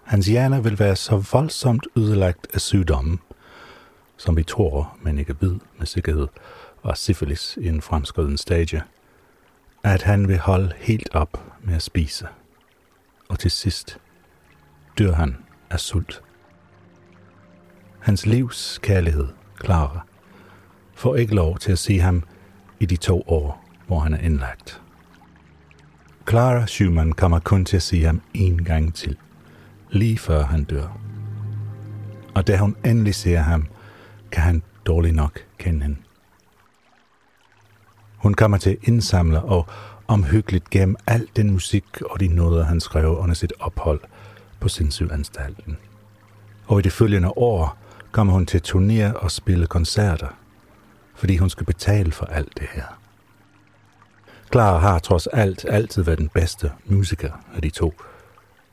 Hans 0.08 0.26
hjerne 0.26 0.62
vil 0.62 0.78
være 0.78 0.96
så 0.96 1.16
voldsomt 1.32 1.86
ødelagt 1.96 2.46
af 2.54 2.60
sygdommen, 2.60 3.20
som 4.16 4.36
vi 4.36 4.42
tror, 4.42 4.96
men 5.02 5.18
ikke 5.18 5.34
ved 5.40 5.56
med 5.78 5.86
sikkerhed, 5.86 6.26
var 6.84 6.94
syfilis 6.94 7.58
i 7.60 7.68
en 7.68 7.82
fremskreden 7.82 8.38
stadie, 8.38 8.82
at 9.82 10.02
han 10.02 10.28
vil 10.28 10.38
holde 10.38 10.72
helt 10.76 11.08
op 11.14 11.42
med 11.60 11.74
at 11.74 11.82
spise. 11.82 12.26
Og 13.28 13.38
til 13.38 13.50
sidst 13.50 13.98
dør 14.98 15.12
han 15.12 15.36
af 15.70 15.80
sult. 15.80 16.22
Hans 17.98 18.26
livs 18.26 18.78
kærlighed, 18.82 19.28
Clara, 19.64 20.00
får 20.94 21.16
ikke 21.16 21.34
lov 21.34 21.58
til 21.58 21.72
at 21.72 21.78
se 21.78 21.98
ham 21.98 22.22
i 22.80 22.86
de 22.86 22.96
to 22.96 23.24
år, 23.26 23.64
hvor 23.86 23.98
han 23.98 24.14
er 24.14 24.18
indlagt. 24.18 24.82
Clara 26.28 26.66
Schumann 26.66 27.12
kommer 27.12 27.38
kun 27.38 27.64
til 27.64 27.76
at 27.76 27.82
se 27.82 28.02
ham 28.02 28.22
en 28.34 28.64
gang 28.64 28.94
til– 28.94 29.16
lige 29.90 30.18
før 30.18 30.44
han 30.44 30.64
dør. 30.64 30.98
Og 32.34 32.46
da 32.46 32.56
hun 32.56 32.76
endelig 32.84 33.14
ser 33.14 33.38
ham, 33.38 33.66
kan 34.32 34.42
han 34.42 34.62
dårligt 34.86 35.14
nok 35.14 35.40
kende 35.58 35.82
hende. 35.82 35.96
Hun 38.16 38.34
kommer 38.34 38.58
til 38.58 38.70
at 38.70 38.78
indsamle 38.82 39.42
og 39.42 39.66
omhyggeligt 40.08 40.70
gennem 40.70 40.96
al 41.06 41.28
den 41.36 41.50
musik 41.50 41.84
og 42.02 42.20
de 42.20 42.28
noder, 42.28 42.64
han 42.64 42.80
skrev 42.80 43.18
under 43.18 43.34
sit 43.34 43.52
ophold 43.60 44.00
på 44.60 44.68
sindsyganstalten. 44.68 45.76
Og 46.66 46.78
i 46.78 46.82
det 46.82 46.92
følgende 46.92 47.28
år 47.28 47.78
kommer 48.12 48.32
hun 48.32 48.46
til 48.46 48.58
at 48.58 48.62
turnere 48.62 49.16
og 49.16 49.30
spille 49.30 49.66
koncerter, 49.66 50.28
fordi 51.14 51.36
hun 51.36 51.50
skal 51.50 51.66
betale 51.66 52.12
for 52.12 52.26
alt 52.26 52.58
det 52.58 52.68
her. 52.72 52.98
Clara 54.52 54.78
har 54.78 54.98
trods 54.98 55.26
alt 55.26 55.64
altid 55.68 56.02
været 56.02 56.18
den 56.18 56.28
bedste 56.28 56.72
musiker 56.86 57.32
af 57.54 57.62
de 57.62 57.70
to, 57.70 57.94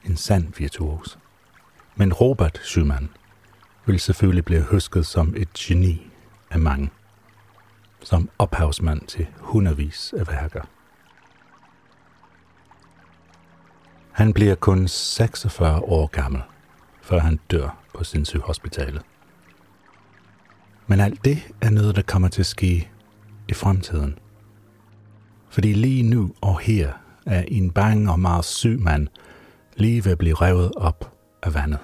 en 0.05 0.17
sand 0.17 0.53
virtuos. 0.57 1.19
Men 1.95 2.13
Robert 2.13 2.59
Schumann 2.63 3.09
vil 3.85 3.99
selvfølgelig 3.99 4.45
blive 4.45 4.63
husket 4.63 5.05
som 5.05 5.33
et 5.37 5.53
geni 5.53 6.11
af 6.51 6.59
mange, 6.59 6.89
som 8.03 8.29
ophavsmand 8.37 9.01
til 9.01 9.27
hundredvis 9.37 10.13
af 10.17 10.27
værker. 10.27 10.61
Han 14.11 14.33
bliver 14.33 14.55
kun 14.55 14.87
46 14.87 15.79
år 15.79 16.07
gammel, 16.07 16.41
før 17.01 17.19
han 17.19 17.39
dør 17.51 17.77
på 17.93 18.03
sindssygehospitalet. 18.03 19.01
Men 20.87 20.99
alt 20.99 21.25
det 21.25 21.53
er 21.61 21.69
noget, 21.69 21.95
der 21.95 22.01
kommer 22.01 22.27
til 22.27 22.41
at 22.41 22.45
ske 22.45 22.91
i 23.47 23.53
fremtiden. 23.53 24.19
Fordi 25.49 25.73
lige 25.73 26.03
nu 26.03 26.33
og 26.41 26.59
her 26.59 26.93
er 27.25 27.43
en 27.47 27.71
bange 27.71 28.11
og 28.11 28.19
meget 28.19 28.45
syg 28.45 28.79
mand– 28.79 29.07
lige 29.76 30.05
ved 30.05 30.11
at 30.11 30.17
blive 30.17 30.36
revet 30.36 30.71
op 30.78 31.13
af 31.43 31.53
vandet 31.53 31.80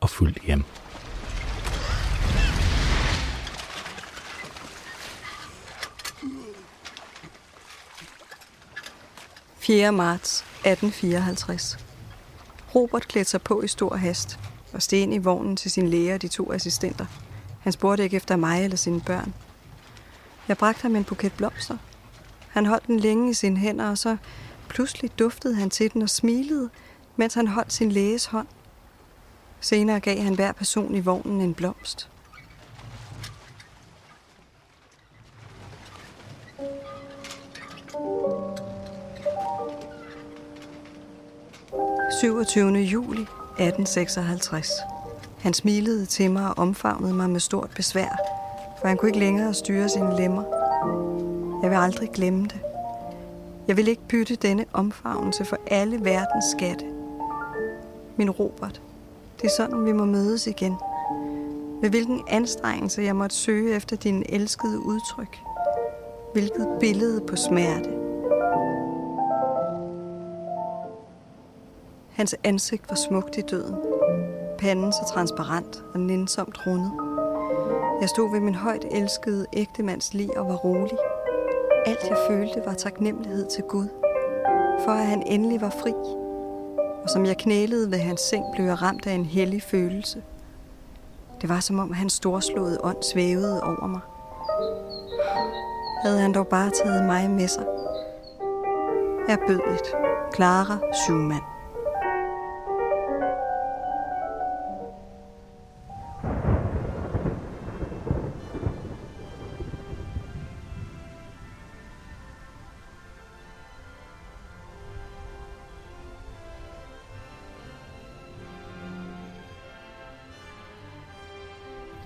og 0.00 0.10
fyldt 0.10 0.42
hjem.– 0.42 0.64
4. 9.66 9.92
marts 9.92 10.40
1854. 10.40 11.78
Robert 12.74 13.08
klædte 13.08 13.30
sig 13.30 13.42
på 13.42 13.62
i 13.62 13.68
stor 13.68 13.96
hast 13.96 14.38
og 14.72 14.82
steg 14.82 15.00
ind 15.00 15.14
i 15.14 15.18
vognen 15.18 15.56
til 15.56 15.70
sin 15.70 15.88
læge 15.88 16.14
og 16.14 16.22
de 16.22 16.28
to 16.28 16.52
assistenter. 16.52 17.06
Han 17.60 17.72
spurgte 17.72 18.04
ikke 18.04 18.16
efter 18.16 18.36
mig 18.36 18.64
eller 18.64 18.76
sine 18.76 19.00
børn. 19.00 19.34
Jeg 20.48 20.58
bragte 20.58 20.82
ham 20.82 20.96
en 20.96 21.04
buket 21.04 21.32
blomster. 21.32 21.76
Han 22.48 22.66
holdt 22.66 22.86
den 22.86 23.00
længe 23.00 23.30
i 23.30 23.34
sine 23.34 23.56
hænder, 23.56 23.90
og 23.90 23.98
så 23.98 24.16
Pludselig 24.68 25.10
duftede 25.18 25.54
han 25.54 25.70
til 25.70 25.92
den 25.92 26.02
og 26.02 26.10
smilede, 26.10 26.70
mens 27.16 27.34
han 27.34 27.48
holdt 27.48 27.72
sin 27.72 27.92
læges 27.92 28.26
hånd. 28.26 28.46
Senere 29.60 30.00
gav 30.00 30.18
han 30.18 30.34
hver 30.34 30.52
person 30.52 30.94
i 30.94 31.00
vognen 31.00 31.40
en 31.40 31.54
blomst.– 31.54 32.08
27. 42.20 42.72
juli 42.72 43.20
1856. 43.20 44.70
Han 45.40 45.54
smilede 45.54 46.06
til 46.06 46.30
mig 46.30 46.48
og 46.48 46.58
omfavnede 46.58 47.14
mig 47.14 47.30
med 47.30 47.40
stort 47.40 47.70
besvær, 47.76 48.18
for 48.80 48.88
han 48.88 48.96
kunne 48.96 49.08
ikke 49.08 49.18
længere 49.18 49.54
styre 49.54 49.88
sine 49.88 50.16
lemmer. 50.16 50.44
Jeg 51.62 51.70
vil 51.70 51.76
aldrig 51.76 52.10
glemme 52.14 52.42
det. 52.42 52.65
Jeg 53.68 53.76
vil 53.76 53.88
ikke 53.88 54.02
bytte 54.08 54.36
denne 54.36 54.64
omfavnelse 54.72 55.44
for 55.44 55.56
alle 55.66 56.04
verdens 56.04 56.44
skatte. 56.44 56.84
Min 58.16 58.30
Robert, 58.30 58.82
det 59.36 59.44
er 59.44 59.54
sådan, 59.56 59.84
vi 59.84 59.92
må 59.92 60.04
mødes 60.04 60.46
igen. 60.46 60.74
Med 61.82 61.90
hvilken 61.90 62.22
anstrengelse 62.28 63.02
jeg 63.02 63.16
måtte 63.16 63.36
søge 63.36 63.76
efter 63.76 63.96
din 63.96 64.24
elskede 64.28 64.78
udtryk. 64.78 65.38
Hvilket 66.32 66.68
billede 66.80 67.20
på 67.20 67.36
smerte. 67.36 67.90
Hans 72.12 72.36
ansigt 72.44 72.84
var 72.88 72.96
smukt 73.08 73.38
i 73.38 73.40
døden. 73.40 73.76
Panden 74.58 74.92
så 74.92 75.12
transparent 75.14 75.84
og 75.94 76.00
nænsomt 76.00 76.66
rundet. 76.66 76.92
Jeg 78.00 78.08
stod 78.08 78.30
ved 78.30 78.40
min 78.40 78.54
højt 78.54 78.84
elskede 78.90 79.46
ægtemands 79.52 80.14
lig 80.14 80.38
og 80.38 80.48
var 80.48 80.56
rolig. 80.56 80.98
Alt 81.86 82.08
jeg 82.10 82.16
følte 82.28 82.62
var 82.66 82.74
taknemmelighed 82.74 83.46
til 83.46 83.64
Gud, 83.64 83.88
for 84.84 84.90
at 84.92 85.06
han 85.06 85.22
endelig 85.26 85.60
var 85.60 85.70
fri. 85.70 85.92
Og 87.02 87.10
som 87.10 87.26
jeg 87.26 87.36
knælede 87.36 87.90
ved 87.90 87.98
hans 87.98 88.20
seng, 88.20 88.44
blev 88.54 88.66
jeg 88.66 88.82
ramt 88.82 89.06
af 89.06 89.12
en 89.12 89.24
hellig 89.24 89.62
følelse. 89.62 90.22
Det 91.40 91.48
var 91.48 91.60
som 91.60 91.78
om 91.78 91.92
hans 91.92 92.12
storslåede 92.12 92.78
ånd 92.84 93.02
svævede 93.02 93.62
over 93.62 93.86
mig. 93.86 94.00
Havde 96.04 96.20
han 96.20 96.34
dog 96.34 96.46
bare 96.46 96.70
taget 96.70 97.04
mig 97.04 97.30
med 97.30 97.48
sig. 97.48 97.66
Jeg 99.28 99.38
bød 99.46 99.60
et. 99.74 99.94
Clara 100.34 100.78
Schumann. 100.92 101.55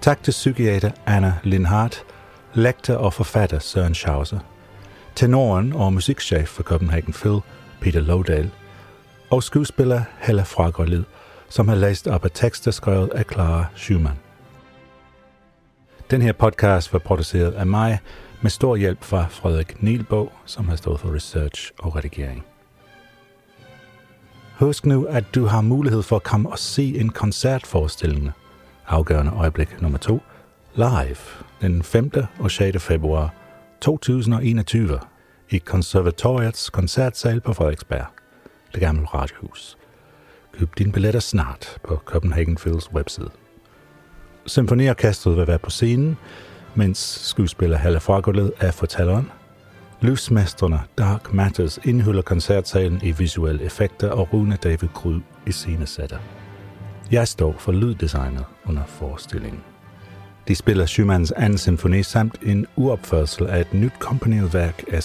Tak 0.00 0.22
til 0.22 0.30
psykiater 0.30 0.90
Anna 1.06 1.34
Lindhardt, 1.42 2.04
lektor 2.54 2.94
og 2.94 3.12
forfatter 3.12 3.58
Søren 3.58 3.94
Schauser, 3.94 4.38
tenoren 5.14 5.72
og 5.72 5.92
musikchef 5.92 6.48
for 6.48 6.62
Copenhagen 6.62 7.12
Phil, 7.12 7.40
Peter 7.80 8.00
Lowdale, 8.00 8.50
og 9.30 9.42
skuespiller 9.42 10.02
Hella 10.20 10.42
Fragerlid, 10.42 11.04
som 11.48 11.68
har 11.68 11.74
læst 11.74 12.08
op 12.08 12.24
af 12.24 12.30
tekster 12.34 12.70
skrevet 12.70 13.10
af 13.10 13.24
Clara 13.32 13.64
Schumann. 13.74 14.18
Den 16.10 16.22
her 16.22 16.32
podcast 16.32 16.92
var 16.92 16.98
produceret 16.98 17.52
af 17.52 17.66
mig 17.66 17.98
med 18.40 18.50
stor 18.50 18.76
hjælp 18.76 19.04
fra 19.04 19.26
Frederik 19.30 19.82
Nielbo, 19.82 20.32
som 20.46 20.68
har 20.68 20.76
stået 20.76 21.00
for 21.00 21.14
research 21.14 21.70
og 21.78 21.96
redigering. 21.96 22.44
Husk 24.58 24.86
nu, 24.86 25.04
at 25.04 25.24
du 25.34 25.44
har 25.46 25.60
mulighed 25.60 26.02
for 26.02 26.16
at 26.16 26.22
komme 26.22 26.50
og 26.50 26.58
se 26.58 26.98
en 27.00 27.08
koncertforestilling 27.08 28.32
afgørende 28.90 29.32
øjeblik 29.32 29.82
nummer 29.82 29.98
2, 29.98 30.20
live 30.74 31.16
den 31.60 31.82
5. 31.82 32.10
og 32.38 32.50
6. 32.50 32.82
februar 32.82 33.34
2021 33.80 35.00
i 35.50 35.58
Konservatoriets 35.58 36.70
koncertsal 36.70 37.40
på 37.40 37.52
Frederiksberg, 37.52 38.06
det 38.72 38.80
gamle 38.80 39.06
radiohus. 39.06 39.78
Køb 40.58 40.78
dine 40.78 40.92
billetter 40.92 41.20
snart 41.20 41.78
på 41.84 42.00
Copenhagen 42.04 42.56
Phils 42.56 42.92
webside. 42.92 43.30
Symfoniorkestret 44.46 45.36
vil 45.36 45.46
være 45.46 45.58
på 45.58 45.70
scenen, 45.70 46.16
mens 46.74 46.98
skuespiller 47.22 47.76
Halle 47.76 48.00
Fragoled 48.00 48.50
er 48.60 48.70
fortælleren. 48.70 49.30
Lysmesterne 50.00 50.80
Dark 50.98 51.34
Matters 51.34 51.78
indhylder 51.84 52.22
koncertsalen 52.22 53.00
i 53.02 53.10
visuelle 53.10 53.64
effekter, 53.64 54.10
og 54.10 54.32
Rune 54.32 54.56
David 54.56 54.88
Gryd 54.94 55.20
i 55.46 55.52
scenesætter. 55.52 56.18
Jeg 57.10 57.28
står 57.28 57.54
for 57.58 57.72
lyddesignet 57.72 58.44
under 58.66 58.82
forestillingen. 58.86 59.60
De 60.48 60.54
spiller 60.54 60.86
Schumanns 60.86 61.32
anden 61.32 61.58
symfoni 61.58 62.02
samt 62.02 62.38
en 62.42 62.66
uopførsel 62.76 63.46
af 63.46 63.60
et 63.60 63.74
nyt 63.74 63.92
komponeret 63.98 64.54
værk 64.54 64.84
af 64.92 65.02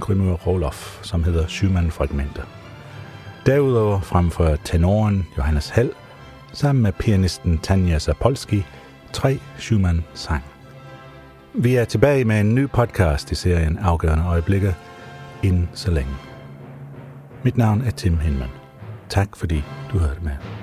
Grimur 0.00 0.32
Roloff, 0.32 1.04
som 1.04 1.24
hedder 1.24 1.46
Schumann-fragmenter. 1.46 2.42
Derudover 3.46 4.00
fremfører 4.00 4.56
tenoren 4.64 5.26
Johannes 5.38 5.70
Hell 5.70 5.90
sammen 6.52 6.82
med 6.82 6.92
pianisten 6.92 7.58
Tanja 7.58 7.98
Zapolski 7.98 8.64
tre 9.12 9.38
Schumann-sang. 9.58 10.44
Vi 11.54 11.74
er 11.74 11.84
tilbage 11.84 12.24
med 12.24 12.40
en 12.40 12.54
ny 12.54 12.68
podcast 12.68 13.32
i 13.32 13.34
serien 13.34 13.78
Afgørende 13.78 14.24
Øjeblikke 14.24 14.74
inden 15.42 15.68
så 15.74 15.90
længe. 15.90 16.12
Mit 17.42 17.56
navn 17.56 17.80
er 17.80 17.90
Tim 17.90 18.18
Hinman. 18.18 18.50
Tak 19.08 19.36
fordi 19.36 19.62
du 19.92 19.98
hørte 19.98 20.20
med. 20.22 20.59